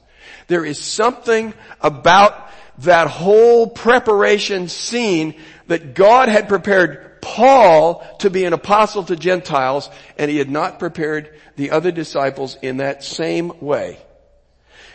There 0.48 0.66
is 0.66 0.80
something 0.80 1.54
about 1.82 2.50
that 2.80 3.08
whole 3.08 3.68
preparation 3.68 4.68
scene 4.68 5.36
that 5.68 5.94
God 5.94 6.30
had 6.30 6.48
prepared 6.48 7.22
Paul 7.22 8.06
to 8.20 8.30
be 8.30 8.46
an 8.46 8.54
apostle 8.54 9.04
to 9.06 9.16
Gentiles 9.16 9.90
and 10.18 10.30
he 10.30 10.38
had 10.38 10.50
not 10.50 10.80
prepared 10.80 11.40
the 11.56 11.72
other 11.72 11.92
disciples 11.92 12.58
in 12.62 12.78
that 12.78 13.04
same 13.04 13.60
way. 13.60 13.98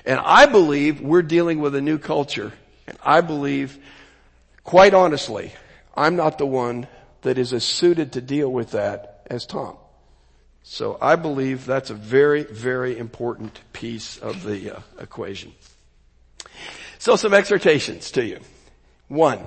And 0.04 0.20
I 0.22 0.46
believe 0.46 1.00
we're 1.00 1.22
dealing 1.22 1.60
with 1.60 1.74
a 1.74 1.80
new 1.80 1.98
culture 1.98 2.52
and 2.86 2.96
I 3.02 3.20
believe 3.20 3.78
quite 4.62 4.94
honestly, 4.94 5.52
I'm 5.94 6.16
not 6.16 6.38
the 6.38 6.46
one 6.46 6.86
that 7.22 7.38
is 7.38 7.52
as 7.52 7.64
suited 7.64 8.12
to 8.12 8.20
deal 8.20 8.50
with 8.50 8.72
that 8.72 9.26
as 9.30 9.46
Tom. 9.46 9.76
So 10.62 10.98
I 11.00 11.16
believe 11.16 11.66
that's 11.66 11.90
a 11.90 11.94
very, 11.94 12.44
very 12.44 12.98
important 12.98 13.58
piece 13.72 14.18
of 14.18 14.42
the 14.44 14.76
uh, 14.76 14.80
equation. 14.98 15.52
So 16.98 17.16
some 17.16 17.32
exhortations 17.32 18.10
to 18.12 18.24
you. 18.24 18.40
One, 19.08 19.40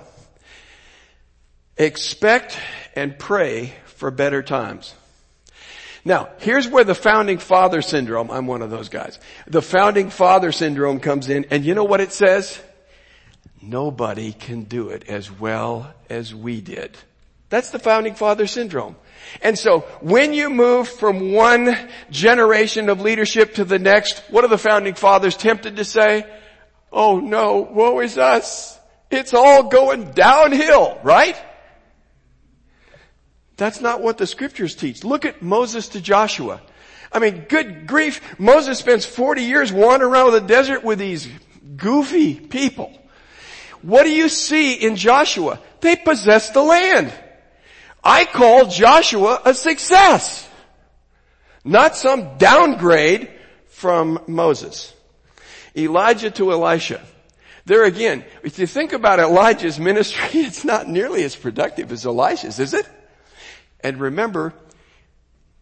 expect 1.77 2.57
and 2.95 3.17
pray 3.17 3.73
for 3.86 4.12
better 4.12 4.41
times. 4.41 4.93
Now, 6.05 6.29
here's 6.39 6.67
where 6.67 6.83
the 6.83 6.95
founding 6.95 7.38
father 7.38 7.81
syndrome, 7.81 8.29
I'm 8.29 8.47
one 8.47 8.62
of 8.62 8.69
those 8.69 8.89
guys. 8.89 9.19
The 9.47 9.62
founding 9.62 10.09
father 10.09 10.51
syndrome 10.51 10.99
comes 10.99 11.29
in 11.29 11.45
and 11.49 11.63
you 11.63 11.75
know 11.75 11.86
what 11.86 12.01
it 12.01 12.12
says? 12.12 12.59
Nobody 13.62 14.33
can 14.33 14.63
do 14.63 14.89
it 14.89 15.07
as 15.07 15.31
well 15.31 15.93
as 16.09 16.36
we 16.36 16.59
did. 16.59 16.97
That's 17.53 17.69
the 17.69 17.77
founding 17.77 18.15
father 18.15 18.47
syndrome. 18.47 18.95
And 19.43 19.59
so 19.59 19.81
when 20.01 20.33
you 20.33 20.49
move 20.49 20.87
from 20.87 21.33
one 21.33 21.77
generation 22.09 22.89
of 22.89 22.99
leadership 22.99 23.53
to 23.55 23.63
the 23.63 23.77
next, 23.77 24.23
what 24.31 24.43
are 24.43 24.47
the 24.47 24.57
founding 24.57 24.95
fathers 24.95 25.37
tempted 25.37 25.75
to 25.75 25.85
say? 25.85 26.25
Oh 26.91 27.19
no, 27.19 27.57
woe 27.59 27.99
is 27.99 28.17
us. 28.17 28.79
It's 29.11 29.35
all 29.35 29.69
going 29.69 30.13
downhill, 30.13 30.97
right? 31.03 31.37
That's 33.55 33.81
not 33.81 34.01
what 34.01 34.17
the 34.17 34.25
scriptures 34.25 34.73
teach. 34.73 35.03
Look 35.03 35.23
at 35.23 35.43
Moses 35.43 35.89
to 35.89 36.01
Joshua. 36.01 36.59
I 37.11 37.19
mean, 37.19 37.45
good 37.47 37.85
grief, 37.85 38.39
Moses 38.39 38.79
spends 38.79 39.05
40 39.05 39.43
years 39.43 39.71
wandering 39.71 40.11
around 40.11 40.31
the 40.31 40.41
desert 40.41 40.83
with 40.83 40.97
these 40.97 41.29
goofy 41.77 42.33
people. 42.33 42.91
What 43.83 44.05
do 44.05 44.11
you 44.11 44.27
see 44.27 44.73
in 44.73 44.95
Joshua? 44.95 45.59
They 45.81 45.95
possess 45.95 46.49
the 46.49 46.63
land. 46.63 47.13
I 48.03 48.25
call 48.25 48.67
Joshua 48.67 49.41
a 49.45 49.53
success. 49.53 50.47
Not 51.63 51.95
some 51.95 52.37
downgrade 52.37 53.31
from 53.67 54.19
Moses. 54.27 54.93
Elijah 55.75 56.29
to 56.31 56.51
Elisha. 56.51 57.01
There 57.65 57.85
again, 57.85 58.25
if 58.43 58.59
you 58.59 58.67
think 58.67 58.91
about 58.91 59.19
Elijah's 59.19 59.79
ministry, 59.79 60.21
it's 60.41 60.65
not 60.65 60.87
nearly 60.87 61.23
as 61.23 61.35
productive 61.35 61.91
as 61.91 62.05
Elisha's, 62.05 62.59
is 62.59 62.73
it? 62.73 62.87
And 63.79 63.99
remember, 63.99 64.53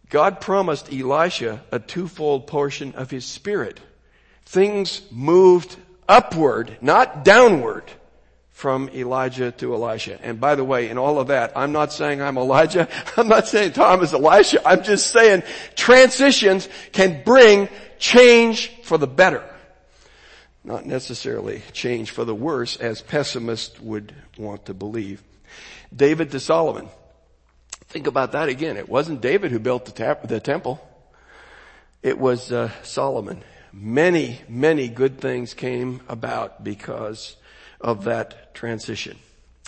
God 0.10 0.42
promised 0.42 0.92
Elisha 0.92 1.64
a 1.72 1.80
twofold 1.80 2.48
portion 2.48 2.94
of 2.96 3.12
his 3.12 3.26
spirit. 3.26 3.80
Things 4.46 5.02
moved 5.12 5.76
upward, 6.10 6.78
not 6.82 7.24
downward 7.24 7.84
from 8.62 8.92
Elijah 8.94 9.52
to 9.52 9.74
Elisha. 9.74 10.20
And 10.22 10.40
by 10.40 10.54
the 10.54 10.64
way, 10.64 10.88
in 10.88 11.00
all 11.00 11.18
of 11.18 11.30
that, 11.30 11.52
I'm 11.56 11.72
not 11.72 11.92
saying 11.92 12.22
I'm 12.22 12.38
Elijah. 12.38 12.88
I'm 13.18 13.28
not 13.28 13.48
saying 13.48 13.72
Tom 13.72 14.04
is 14.04 14.14
Elisha. 14.14 14.62
I'm 14.64 14.84
just 14.84 15.08
saying 15.08 15.42
transitions 15.76 16.70
can 16.92 17.24
bring 17.24 17.70
change 17.98 18.70
for 18.84 19.00
the 19.00 19.08
better. 19.08 19.44
Not 20.64 20.86
necessarily 20.86 21.64
change 21.74 22.12
for 22.12 22.24
the 22.24 22.36
worse 22.36 22.78
as 22.78 23.02
pessimists 23.02 23.82
would 23.82 24.14
want 24.38 24.68
to 24.68 24.76
believe. 24.76 25.24
David 25.92 26.30
to 26.30 26.40
Solomon. 26.40 26.88
Think 27.88 28.06
about 28.06 28.34
that 28.34 28.48
again. 28.48 28.78
It 28.78 28.88
wasn't 28.88 29.22
David 29.22 29.50
who 29.50 29.58
built 29.58 29.86
the, 29.86 29.92
tap, 29.92 30.28
the 30.28 30.40
temple. 30.40 30.88
It 32.04 32.20
was 32.20 32.52
uh, 32.52 32.70
Solomon. 32.84 33.42
Many, 33.74 34.40
many 34.48 34.88
good 34.88 35.20
things 35.20 35.56
came 35.56 36.02
about 36.08 36.64
because 36.64 37.38
of 37.82 38.06
that 38.06 38.54
transition. 38.54 39.18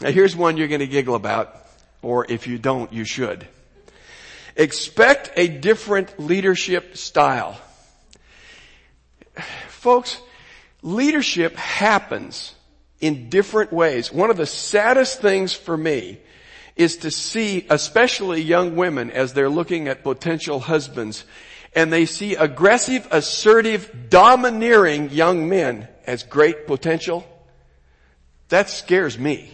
Now 0.01 0.11
here's 0.11 0.35
one 0.35 0.57
you're 0.57 0.67
going 0.67 0.79
to 0.79 0.87
giggle 0.87 1.15
about, 1.15 1.55
or 2.01 2.25
if 2.29 2.47
you 2.47 2.57
don't, 2.57 2.91
you 2.93 3.05
should. 3.05 3.47
Expect 4.55 5.31
a 5.35 5.47
different 5.47 6.19
leadership 6.19 6.95
style. 6.95 7.59
Folks, 9.67 10.19
leadership 10.81 11.55
happens 11.55 12.53
in 12.99 13.29
different 13.29 13.73
ways. 13.73 14.13
One 14.13 14.29
of 14.29 14.37
the 14.37 14.45
saddest 14.45 15.21
things 15.21 15.53
for 15.53 15.75
me 15.75 16.19
is 16.75 16.97
to 16.97 17.11
see, 17.11 17.65
especially 17.69 18.41
young 18.41 18.75
women 18.75 19.11
as 19.11 19.33
they're 19.33 19.49
looking 19.49 19.87
at 19.87 20.03
potential 20.03 20.59
husbands, 20.59 21.25
and 21.75 21.91
they 21.91 22.05
see 22.05 22.35
aggressive, 22.35 23.07
assertive, 23.11 24.09
domineering 24.09 25.09
young 25.09 25.49
men 25.49 25.87
as 26.05 26.23
great 26.23 26.67
potential. 26.67 27.27
That 28.53 28.69
scares 28.69 29.17
me. 29.17 29.49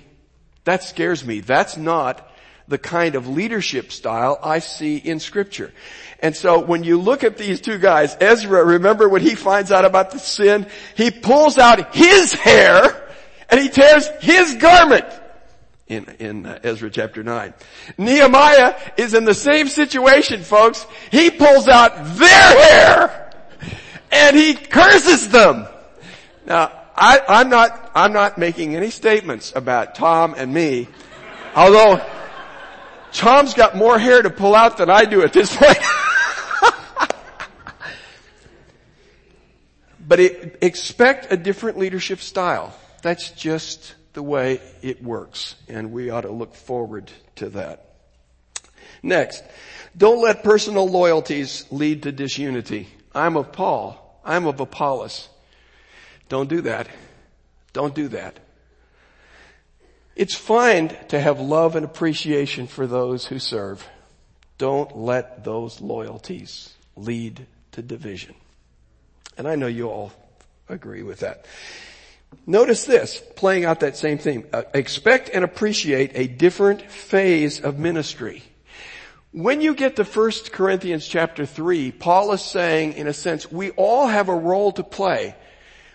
That 0.66 0.84
scares 0.84 1.24
me. 1.24 1.40
That's 1.40 1.78
not 1.78 2.30
the 2.68 2.78
kind 2.78 3.16
of 3.16 3.30
leadership 3.30 3.94
style 3.94 4.38
I 4.44 4.60
see 4.60 4.98
in 4.98 5.22
scripture. 5.22 5.72
And 6.20 6.36
so 6.36 6.60
when 6.60 6.84
you 6.84 7.00
look 7.00 7.24
at 7.24 7.38
these 7.38 7.62
two 7.62 7.78
guys, 7.78 8.18
Ezra, 8.20 8.62
remember 8.62 9.08
when 9.08 9.22
he 9.22 9.36
finds 9.36 9.72
out 9.72 9.86
about 9.86 10.12
the 10.12 10.20
sin, 10.20 10.68
he 10.98 11.12
pulls 11.12 11.58
out 11.58 11.96
his 11.96 12.34
hair 12.34 13.10
and 13.50 13.62
he 13.62 13.70
tears 13.70 14.10
his 14.20 14.56
garment 14.56 15.06
in, 15.88 16.04
in 16.20 16.46
uh, 16.46 16.60
Ezra 16.62 16.90
chapter 16.90 17.24
9. 17.24 17.54
Nehemiah 17.98 18.76
is 18.98 19.14
in 19.14 19.24
the 19.24 19.34
same 19.34 19.70
situation, 19.70 20.44
folks. 20.44 20.86
He 21.10 21.32
pulls 21.32 21.70
out 21.70 21.96
their 22.18 22.28
hair 22.28 23.32
and 24.12 24.36
he 24.36 24.56
curses 24.56 25.30
them. 25.30 25.68
Now, 26.46 26.79
I, 27.00 27.22
I'm 27.28 27.50
not, 27.50 27.92
I'm 27.96 28.12
not 28.12 28.38
making 28.38 28.76
any 28.76 28.90
statements 28.90 29.54
about 29.56 29.96
Tom 29.96 30.36
and 30.38 30.54
me, 30.54 30.90
although 31.56 32.06
Tom's 33.14 33.54
got 33.54 33.78
more 33.78 33.98
hair 33.98 34.22
to 34.22 34.30
pull 34.30 34.54
out 34.54 34.78
than 34.78 34.90
I 34.90 35.06
do 35.06 35.22
at 35.22 35.32
this 35.32 35.56
point. 35.56 35.78
but 40.08 40.20
it, 40.20 40.58
expect 40.62 41.32
a 41.32 41.38
different 41.38 41.78
leadership 41.78 42.20
style. 42.20 42.76
That's 43.02 43.32
just 43.32 43.96
the 44.12 44.22
way 44.22 44.60
it 44.82 45.02
works, 45.02 45.56
and 45.70 45.94
we 45.94 46.10
ought 46.10 46.22
to 46.22 46.32
look 46.32 46.54
forward 46.54 47.10
to 47.38 47.50
that. 47.52 47.86
Next, 49.02 49.42
don't 49.98 50.22
let 50.22 50.44
personal 50.44 50.90
loyalties 50.90 51.66
lead 51.72 52.04
to 52.04 52.12
disunity. 52.12 52.90
I'm 53.16 53.38
of 53.38 53.54
Paul. 53.54 54.20
I'm 54.26 54.46
of 54.48 54.60
Apollos. 54.60 55.30
Don't 56.30 56.48
do 56.48 56.62
that. 56.62 56.88
Don't 57.74 57.94
do 57.94 58.08
that. 58.10 58.40
It's 60.16 60.36
fine 60.36 60.96
to 61.08 61.20
have 61.20 61.40
love 61.40 61.76
and 61.76 61.86
appreciation 61.86 62.68
for 62.68 62.88
those 62.88 63.26
who 63.26 63.40
serve. 63.40 63.88
Don't 64.58 64.98
let 64.98 65.44
those 65.44 65.80
loyalties 65.80 66.74
lead 66.96 67.48
to 67.72 67.82
division. 67.82 68.36
And 69.38 69.48
I 69.48 69.56
know 69.56 69.68
you 69.68 69.90
all 69.90 70.12
agree 70.68 71.04
with 71.04 71.20
that. 71.22 71.46
Notice 72.46 72.84
this, 72.86 73.24
playing 73.36 73.66
out 73.66 73.80
that 73.80 73.98
same 73.98 74.18
theme. 74.18 74.46
Uh, 74.52 74.64
expect 74.74 75.30
and 75.34 75.44
appreciate 75.44 76.12
a 76.14 76.28
different 76.28 76.82
phase 76.92 77.60
of 77.62 77.80
ministry. 77.80 78.44
When 79.32 79.62
you 79.62 79.74
get 79.76 79.96
to 79.96 80.04
1 80.04 80.32
Corinthians 80.52 81.08
chapter 81.08 81.46
3, 81.46 81.92
Paul 81.92 82.34
is 82.34 82.42
saying, 82.42 82.94
in 82.94 83.08
a 83.08 83.14
sense, 83.14 83.52
we 83.52 83.72
all 83.72 84.08
have 84.08 84.28
a 84.28 84.36
role 84.36 84.72
to 84.74 84.84
play. 84.84 85.36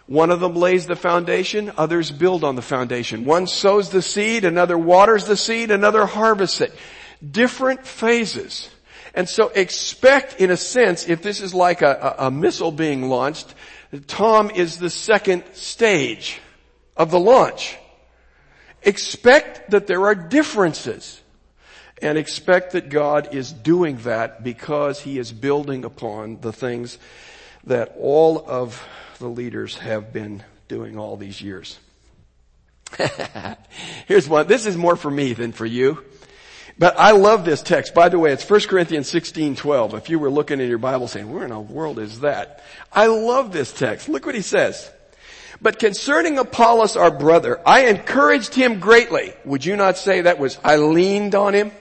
One 0.07 0.31
of 0.31 0.41
them 0.41 0.55
lays 0.55 0.87
the 0.87 0.97
foundation, 0.97 1.73
others 1.79 2.11
build 2.11 2.45
on 2.45 2.57
the 2.57 2.63
foundation. 2.63 3.25
One 3.25 3.47
sows 3.47 3.89
the 3.89 4.03
seed, 4.03 4.45
another 4.45 4.77
waters 4.77 5.25
the 5.25 5.37
seed, 5.37 5.71
another 5.71 6.05
harvests 6.05 6.61
it. 6.61 6.75
Different 7.29 7.87
phases. 7.87 8.69
And 9.15 9.29
so 9.29 9.49
expect, 9.49 10.41
in 10.41 10.51
a 10.51 10.57
sense, 10.57 11.09
if 11.09 11.23
this 11.23 11.41
is 11.41 11.55
like 11.55 11.81
a, 11.81 12.17
a, 12.19 12.27
a 12.27 12.31
missile 12.31 12.73
being 12.73 13.09
launched, 13.09 13.55
Tom 14.07 14.51
is 14.51 14.79
the 14.79 14.91
second 14.91 15.45
stage 15.53 16.41
of 16.97 17.11
the 17.11 17.21
launch. 17.21 17.77
Expect 18.83 19.71
that 19.71 19.87
there 19.87 20.05
are 20.07 20.15
differences 20.15 21.21
and 22.03 22.19
expect 22.19 22.73
that 22.73 22.91
God 22.91 23.35
is 23.35 23.53
doing 23.53 23.97
that 23.99 24.45
because 24.45 25.01
he 25.01 25.19
is 25.19 25.33
building 25.33 25.85
upon 25.85 26.41
the 26.41 26.53
things 26.53 26.99
that 27.65 27.97
all 27.99 28.45
of 28.47 28.87
the 29.25 29.31
leaders 29.31 29.79
have 29.79 30.13
been 30.13 30.43
doing 30.69 30.99
all 30.99 31.17
these 31.17 31.41
years. 31.41 31.79
Here's 34.07 34.29
one. 34.29 34.47
This 34.47 34.67
is 34.67 34.77
more 34.77 34.97
for 34.97 35.11
me 35.11 35.33
than 35.33 35.53
for 35.53 35.65
you. 35.65 36.05
But 36.79 36.99
I 36.99 37.13
love 37.13 37.47
this 37.47 37.63
text. 37.63 37.95
By 37.95 38.11
the 38.11 38.19
way, 38.19 38.33
it's 38.33 38.49
1 38.49 38.61
Corinthians 38.63 39.09
16, 39.09 39.57
12. 39.57 39.95
If 39.95 40.11
you 40.11 40.19
were 40.19 40.29
looking 40.29 40.61
in 40.61 40.69
your 40.69 40.77
Bible 40.77 41.09
saying, 41.09 41.33
where 41.33 41.45
in 41.45 41.51
the 41.51 41.59
world 41.59 41.99
is 41.99 42.21
that? 42.21 42.63
I 42.93 43.07
love 43.07 43.51
this 43.51 43.73
text. 43.73 44.11
Look 44.11 44.27
what 44.27 44.35
he 44.35 44.43
says. 44.43 44.91
But 45.63 45.79
concerning 45.79 46.37
Apollos, 46.37 46.95
our 46.95 47.11
brother, 47.11 47.63
I 47.67 47.87
encouraged 47.87 48.53
him 48.53 48.79
greatly. 48.79 49.33
Would 49.47 49.65
you 49.65 49.75
not 49.77 49.97
say 49.97 50.21
that 50.21 50.39
was, 50.39 50.59
I 50.63 50.77
leaned 50.77 51.35
on 51.35 51.55
him? 51.55 51.73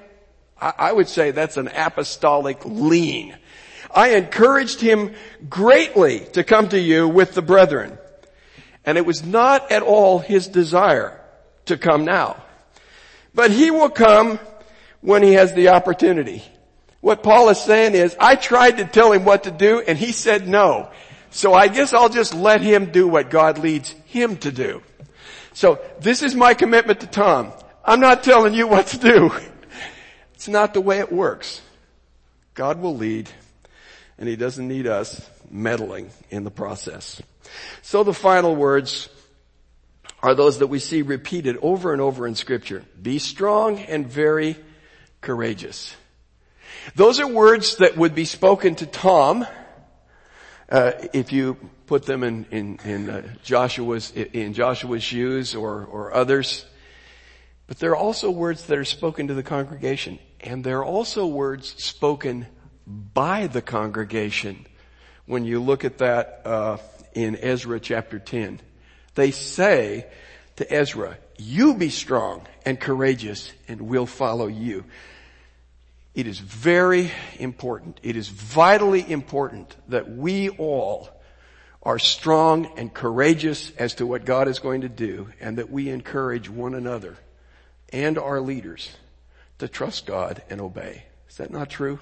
I, 0.61 0.73
I 0.77 0.91
would 0.93 1.09
say 1.09 1.31
that's 1.31 1.57
an 1.57 1.67
apostolic 1.67 2.63
lean. 2.63 3.35
I 3.93 4.15
encouraged 4.15 4.81
him 4.81 5.13
greatly 5.47 6.21
to 6.33 6.43
come 6.43 6.69
to 6.69 6.79
you 6.79 7.07
with 7.07 7.33
the 7.33 7.41
brethren. 7.41 7.97
And 8.85 8.97
it 8.97 9.05
was 9.05 9.23
not 9.23 9.71
at 9.71 9.83
all 9.83 10.19
his 10.19 10.47
desire 10.47 11.21
to 11.65 11.77
come 11.77 12.03
now. 12.03 12.43
But 13.33 13.51
he 13.51 13.71
will 13.71 13.89
come 13.89 14.39
when 15.01 15.23
he 15.23 15.33
has 15.33 15.53
the 15.53 15.69
opportunity. 15.69 16.43
What 17.01 17.23
Paul 17.23 17.49
is 17.49 17.59
saying 17.59 17.95
is, 17.95 18.15
I 18.19 18.35
tried 18.35 18.77
to 18.77 18.85
tell 18.85 19.11
him 19.11 19.25
what 19.25 19.43
to 19.43 19.51
do 19.51 19.81
and 19.81 19.97
he 19.97 20.11
said 20.11 20.47
no. 20.47 20.89
So 21.31 21.53
I 21.53 21.67
guess 21.67 21.93
I'll 21.93 22.09
just 22.09 22.33
let 22.33 22.61
him 22.61 22.91
do 22.91 23.07
what 23.07 23.29
God 23.29 23.57
leads 23.57 23.89
him 24.05 24.37
to 24.37 24.51
do. 24.51 24.81
So 25.53 25.79
this 25.99 26.23
is 26.23 26.35
my 26.35 26.53
commitment 26.53 27.01
to 27.01 27.07
Tom. 27.07 27.51
I'm 27.83 27.99
not 27.99 28.23
telling 28.23 28.53
you 28.53 28.67
what 28.67 28.87
to 28.87 28.97
do. 28.97 29.31
It's 30.33 30.49
not 30.49 30.73
the 30.73 30.81
way 30.81 30.99
it 30.99 31.09
works. 31.09 31.61
God 32.53 32.81
will 32.81 32.97
lead 32.97 33.29
and 34.24 34.30
he 34.30 34.38
doesn't 34.38 34.69
need 34.69 34.88
us 34.88 35.30
meddling 35.51 36.09
in 36.30 36.45
the 36.45 36.49
process. 36.49 37.21
So 37.82 38.05
the 38.05 38.13
final 38.13 38.55
words 38.55 39.09
are 40.21 40.34
those 40.34 40.59
that 40.59 40.67
we 40.67 40.80
see 40.80 41.01
repeated 41.01 41.57
over 41.61 41.91
and 41.91 42.01
over 42.01 42.26
in 42.26 42.34
scripture. 42.36 42.86
Be 43.01 43.19
strong 43.19 43.80
and 43.80 44.07
very 44.07 44.55
courageous. 45.19 45.93
Those 46.95 47.19
are 47.19 47.28
words 47.28 47.76
that 47.80 47.97
would 47.97 48.15
be 48.15 48.24
spoken 48.24 48.76
to 48.76 48.86
Tom 48.86 49.45
uh, 50.69 50.93
if 51.11 51.34
you 51.34 51.55
put 51.86 52.05
them 52.05 52.24
in 52.24 52.45
in, 52.49 52.80
in 52.86 53.09
uh, 53.09 53.28
Joshua's 53.43 54.11
in 54.11 54.53
Joshua's 54.53 55.03
shoes 55.03 55.53
or 55.53 55.84
or 55.84 56.13
others. 56.13 56.65
But 57.67 57.80
there 57.80 57.91
are 57.91 57.97
also 57.97 58.32
words 58.32 58.67
that 58.67 58.78
are 58.78 58.86
spoken 58.86 59.28
to 59.28 59.34
the 59.34 59.43
congregation, 59.43 60.17
and 60.39 60.63
there 60.63 60.78
are 60.78 60.86
also 60.86 61.28
words 61.28 61.76
spoken 61.84 62.47
by 62.88 63.47
the 63.47 63.61
congregation. 63.61 64.65
When 65.25 65.45
you 65.45 65.61
look 65.61 65.86
at 65.86 65.99
that 65.99 66.41
uh, 66.45 66.77
in 67.13 67.38
Ezra 67.38 67.79
chapter 67.79 68.19
ten, 68.19 68.59
they 69.15 69.31
say 69.31 70.07
to 70.57 70.73
Ezra, 70.73 71.17
"You 71.38 71.75
be 71.75 71.89
strong 71.89 72.45
and 72.65 72.79
courageous, 72.79 73.51
and 73.67 73.81
we'll 73.81 74.05
follow 74.05 74.47
you." 74.47 74.86
It 76.13 76.27
is 76.27 76.38
very 76.39 77.11
important. 77.39 77.99
It 78.03 78.15
is 78.15 78.29
vitally 78.29 79.09
important 79.09 79.75
that 79.88 80.11
we 80.11 80.49
all 80.49 81.09
are 81.81 81.99
strong 81.99 82.71
and 82.77 82.93
courageous 82.93 83.71
as 83.77 83.95
to 83.95 84.05
what 84.05 84.23
God 84.23 84.47
is 84.47 84.59
going 84.59 84.81
to 84.81 84.89
do 84.89 85.29
and 85.41 85.57
that 85.57 85.71
we 85.71 85.89
encourage 85.89 86.49
one 86.49 86.75
another 86.75 87.17
and 87.91 88.17
our 88.17 88.39
leaders 88.39 88.95
to 89.57 89.67
trust 89.67 90.05
God 90.05 90.41
and 90.49 90.61
obey. 90.61 91.05
Is 91.29 91.38
that 91.38 91.51
not 91.51 91.69
true? 91.69 91.99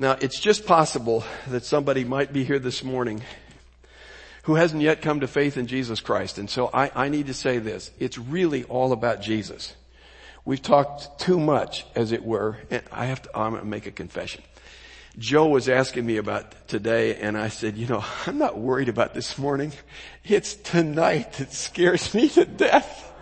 Now, 0.00 0.16
it's 0.18 0.40
just 0.40 0.64
possible 0.64 1.24
that 1.48 1.62
somebody 1.62 2.04
might 2.04 2.32
be 2.32 2.42
here 2.42 2.58
this 2.58 2.82
morning 2.82 3.20
who 4.44 4.54
hasn't 4.54 4.80
yet 4.80 5.02
come 5.02 5.20
to 5.20 5.28
faith 5.28 5.58
in 5.58 5.66
Jesus 5.66 6.00
Christ. 6.00 6.38
And 6.38 6.48
so 6.48 6.70
I, 6.72 6.90
I 6.94 7.08
need 7.10 7.26
to 7.26 7.34
say 7.34 7.58
this. 7.58 7.90
It's 7.98 8.16
really 8.16 8.64
all 8.64 8.92
about 8.92 9.20
Jesus. 9.20 9.74
We've 10.46 10.62
talked 10.62 11.20
too 11.20 11.38
much, 11.38 11.84
as 11.94 12.12
it 12.12 12.24
were, 12.24 12.56
and 12.70 12.82
I 12.90 13.04
have 13.04 13.20
to, 13.20 13.36
I'm 13.36 13.50
going 13.50 13.62
to 13.62 13.68
make 13.68 13.84
a 13.84 13.90
confession. 13.90 14.42
Joe 15.18 15.48
was 15.48 15.68
asking 15.68 16.06
me 16.06 16.16
about 16.16 16.66
today 16.66 17.16
and 17.16 17.36
I 17.36 17.48
said, 17.48 17.76
you 17.76 17.86
know, 17.86 18.02
I'm 18.26 18.38
not 18.38 18.56
worried 18.56 18.88
about 18.88 19.12
this 19.12 19.36
morning. 19.36 19.70
It's 20.24 20.54
tonight 20.54 21.34
that 21.34 21.52
scares 21.52 22.14
me 22.14 22.30
to 22.30 22.46
death. 22.46 23.12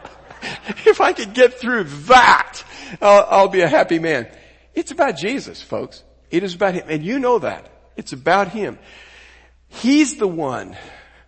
if 0.87 1.01
I 1.01 1.13
could 1.13 1.35
get 1.35 1.55
through 1.55 1.85
that, 2.07 2.63
I'll, 3.03 3.27
I'll 3.29 3.49
be 3.49 3.63
a 3.63 3.69
happy 3.69 3.99
man. 3.99 4.29
It's 4.77 4.93
about 4.93 5.17
Jesus, 5.17 5.61
folks. 5.61 6.05
It 6.31 6.43
is 6.43 6.55
about 6.55 6.75
Him. 6.75 6.85
And 6.89 7.05
you 7.05 7.19
know 7.19 7.39
that. 7.39 7.71
It's 7.97 8.13
about 8.13 8.49
Him. 8.49 8.79
He's 9.69 10.17
the 10.17 10.29
one 10.29 10.77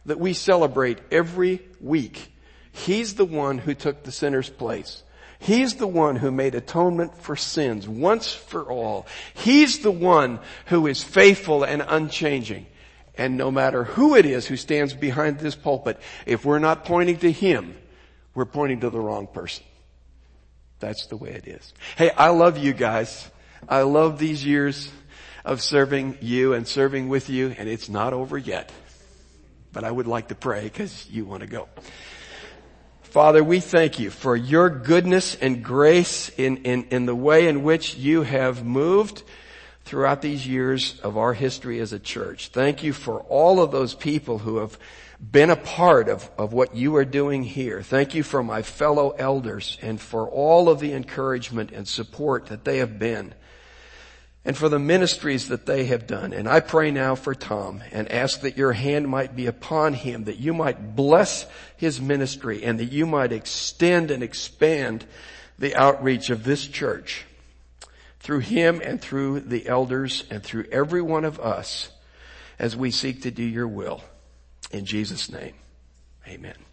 that 0.07 0.19
we 0.19 0.33
celebrate 0.33 0.99
every 1.11 1.63
week 1.81 2.31
He's 2.73 3.15
the 3.15 3.25
one 3.25 3.59
who 3.59 3.75
took 3.75 4.03
the 4.03 4.13
sinner's 4.13 4.51
place. 4.51 5.03
He's 5.39 5.77
the 5.77 5.87
one 5.87 6.17
who 6.17 6.31
made 6.31 6.55
atonement 6.55 7.17
for 7.17 7.35
sins 7.35 7.89
once 7.89 8.33
for 8.33 8.71
all. 8.71 9.07
He's 9.35 9.81
the 9.81 9.91
one 9.91 10.39
who 10.67 10.87
is 10.87 11.03
faithful 11.03 11.65
and 11.65 11.83
unchanging. 11.87 12.67
And 13.17 13.37
no 13.37 13.51
matter 13.51 13.85
who 13.85 14.17
it 14.17 14.27
is 14.27 14.47
who 14.47 14.57
stands 14.57 14.95
behind 14.95 15.39
this 15.39 15.55
pulpit, 15.55 15.99
if 16.27 16.45
we're 16.45 16.59
not 16.59 16.85
pointing 16.85 17.19
to 17.19 17.33
Him, 17.33 17.77
we're 18.35 18.45
pointing 18.45 18.81
to 18.81 18.91
the 18.91 19.01
wrong 19.01 19.27
person. 19.27 19.65
That's 20.79 21.07
the 21.07 21.17
way 21.17 21.31
it 21.31 21.47
is. 21.47 21.75
Hey, 21.97 22.11
I 22.11 22.29
love 22.29 22.57
you 22.57 22.73
guys. 22.73 23.31
I 23.69 23.83
love 23.83 24.19
these 24.19 24.45
years 24.45 24.91
of 25.45 25.63
serving 25.63 26.19
you 26.21 26.55
and 26.55 26.67
serving 26.67 27.09
with 27.09 27.29
you, 27.31 27.55
and 27.57 27.69
it's 27.69 27.89
not 27.89 28.13
over 28.13 28.37
yet. 28.37 28.73
But 29.73 29.85
I 29.85 29.91
would 29.91 30.07
like 30.07 30.29
to 30.29 30.35
pray 30.35 30.65
because 30.65 31.09
you 31.11 31.25
want 31.25 31.43
to 31.43 31.47
go. 31.47 31.69
Father, 33.03 33.43
we 33.43 33.59
thank 33.59 33.99
you 33.99 34.11
for 34.11 34.37
your 34.37 34.71
goodness 34.71 35.35
and 35.35 35.65
grace 35.65 36.29
in, 36.37 36.59
in, 36.59 36.85
in 36.91 37.07
the 37.07 37.15
way 37.15 37.49
in 37.49 37.65
which 37.65 37.97
you 37.97 38.23
have 38.23 38.65
moved 38.65 39.25
throughout 39.85 40.23
these 40.23 40.47
years 40.47 41.01
of 41.01 41.17
our 41.17 41.35
history 41.35 41.81
as 41.81 41.93
a 41.93 41.99
church. 41.99 42.49
Thank 42.49 42.85
you 42.85 42.93
for 42.93 43.21
all 43.23 43.61
of 43.61 43.73
those 43.73 43.95
people 43.95 44.39
who 44.39 44.59
have 44.59 44.79
been 45.21 45.51
a 45.51 45.57
part 45.57 46.09
of, 46.09 46.31
of 46.39 46.53
what 46.53 46.77
you 46.77 46.95
are 46.97 47.05
doing 47.05 47.43
here. 47.43 47.83
Thank 47.83 48.15
you 48.15 48.23
for 48.23 48.43
my 48.43 48.63
fellow 48.63 49.11
elders 49.11 49.77
and 49.83 50.01
for 50.01 50.29
all 50.29 50.69
of 50.69 50.79
the 50.79 50.93
encouragement 50.93 51.73
and 51.73 51.89
support 51.89 52.47
that 52.47 52.65
they 52.65 52.79
have 52.79 52.99
been 52.99 53.35
and 54.45 54.57
for 54.57 54.69
the 54.69 54.79
ministries 54.79 55.49
that 55.49 55.67
they 55.67 55.85
have 55.85 56.07
done. 56.07 56.33
And 56.33 56.49
I 56.49 56.61
pray 56.61 56.91
now 56.91 57.15
for 57.15 57.35
Tom 57.35 57.83
and 57.93 58.11
ask 58.11 58.41
that 58.41 58.57
your 58.57 58.73
hand 58.73 59.09
might 59.09 59.37
be 59.37 59.47
upon 59.47 59.93
him, 59.93 60.25
that 60.25 60.39
you 60.39 60.55
might 60.55 60.97
bless 60.97 61.47
his 61.77 62.01
ministry 62.01 62.65
and 62.65 62.81
that 62.81 62.93
you 62.93 63.05
might 63.05 63.33
extend 63.33 64.11
and 64.11 64.23
expand 64.23 65.05
the 65.59 65.77
outreach 65.77 66.31
of 66.31 66.45
this 66.45 66.67
church 66.67 67.27
through 68.21 68.39
him 68.39 68.81
and 68.83 69.01
through 69.01 69.41
the 69.41 69.69
elders 69.69 70.25
and 70.31 70.43
through 70.43 70.65
every 70.73 71.03
one 71.03 71.25
of 71.25 71.39
us 71.39 71.91
as 72.59 72.77
we 72.77 72.91
seek 72.91 73.23
to 73.23 73.31
do 73.31 73.43
your 73.43 73.69
will. 73.69 74.03
In 74.71 74.87
Jesus 74.87 75.31
name, 75.31 75.55
amen. 76.27 76.70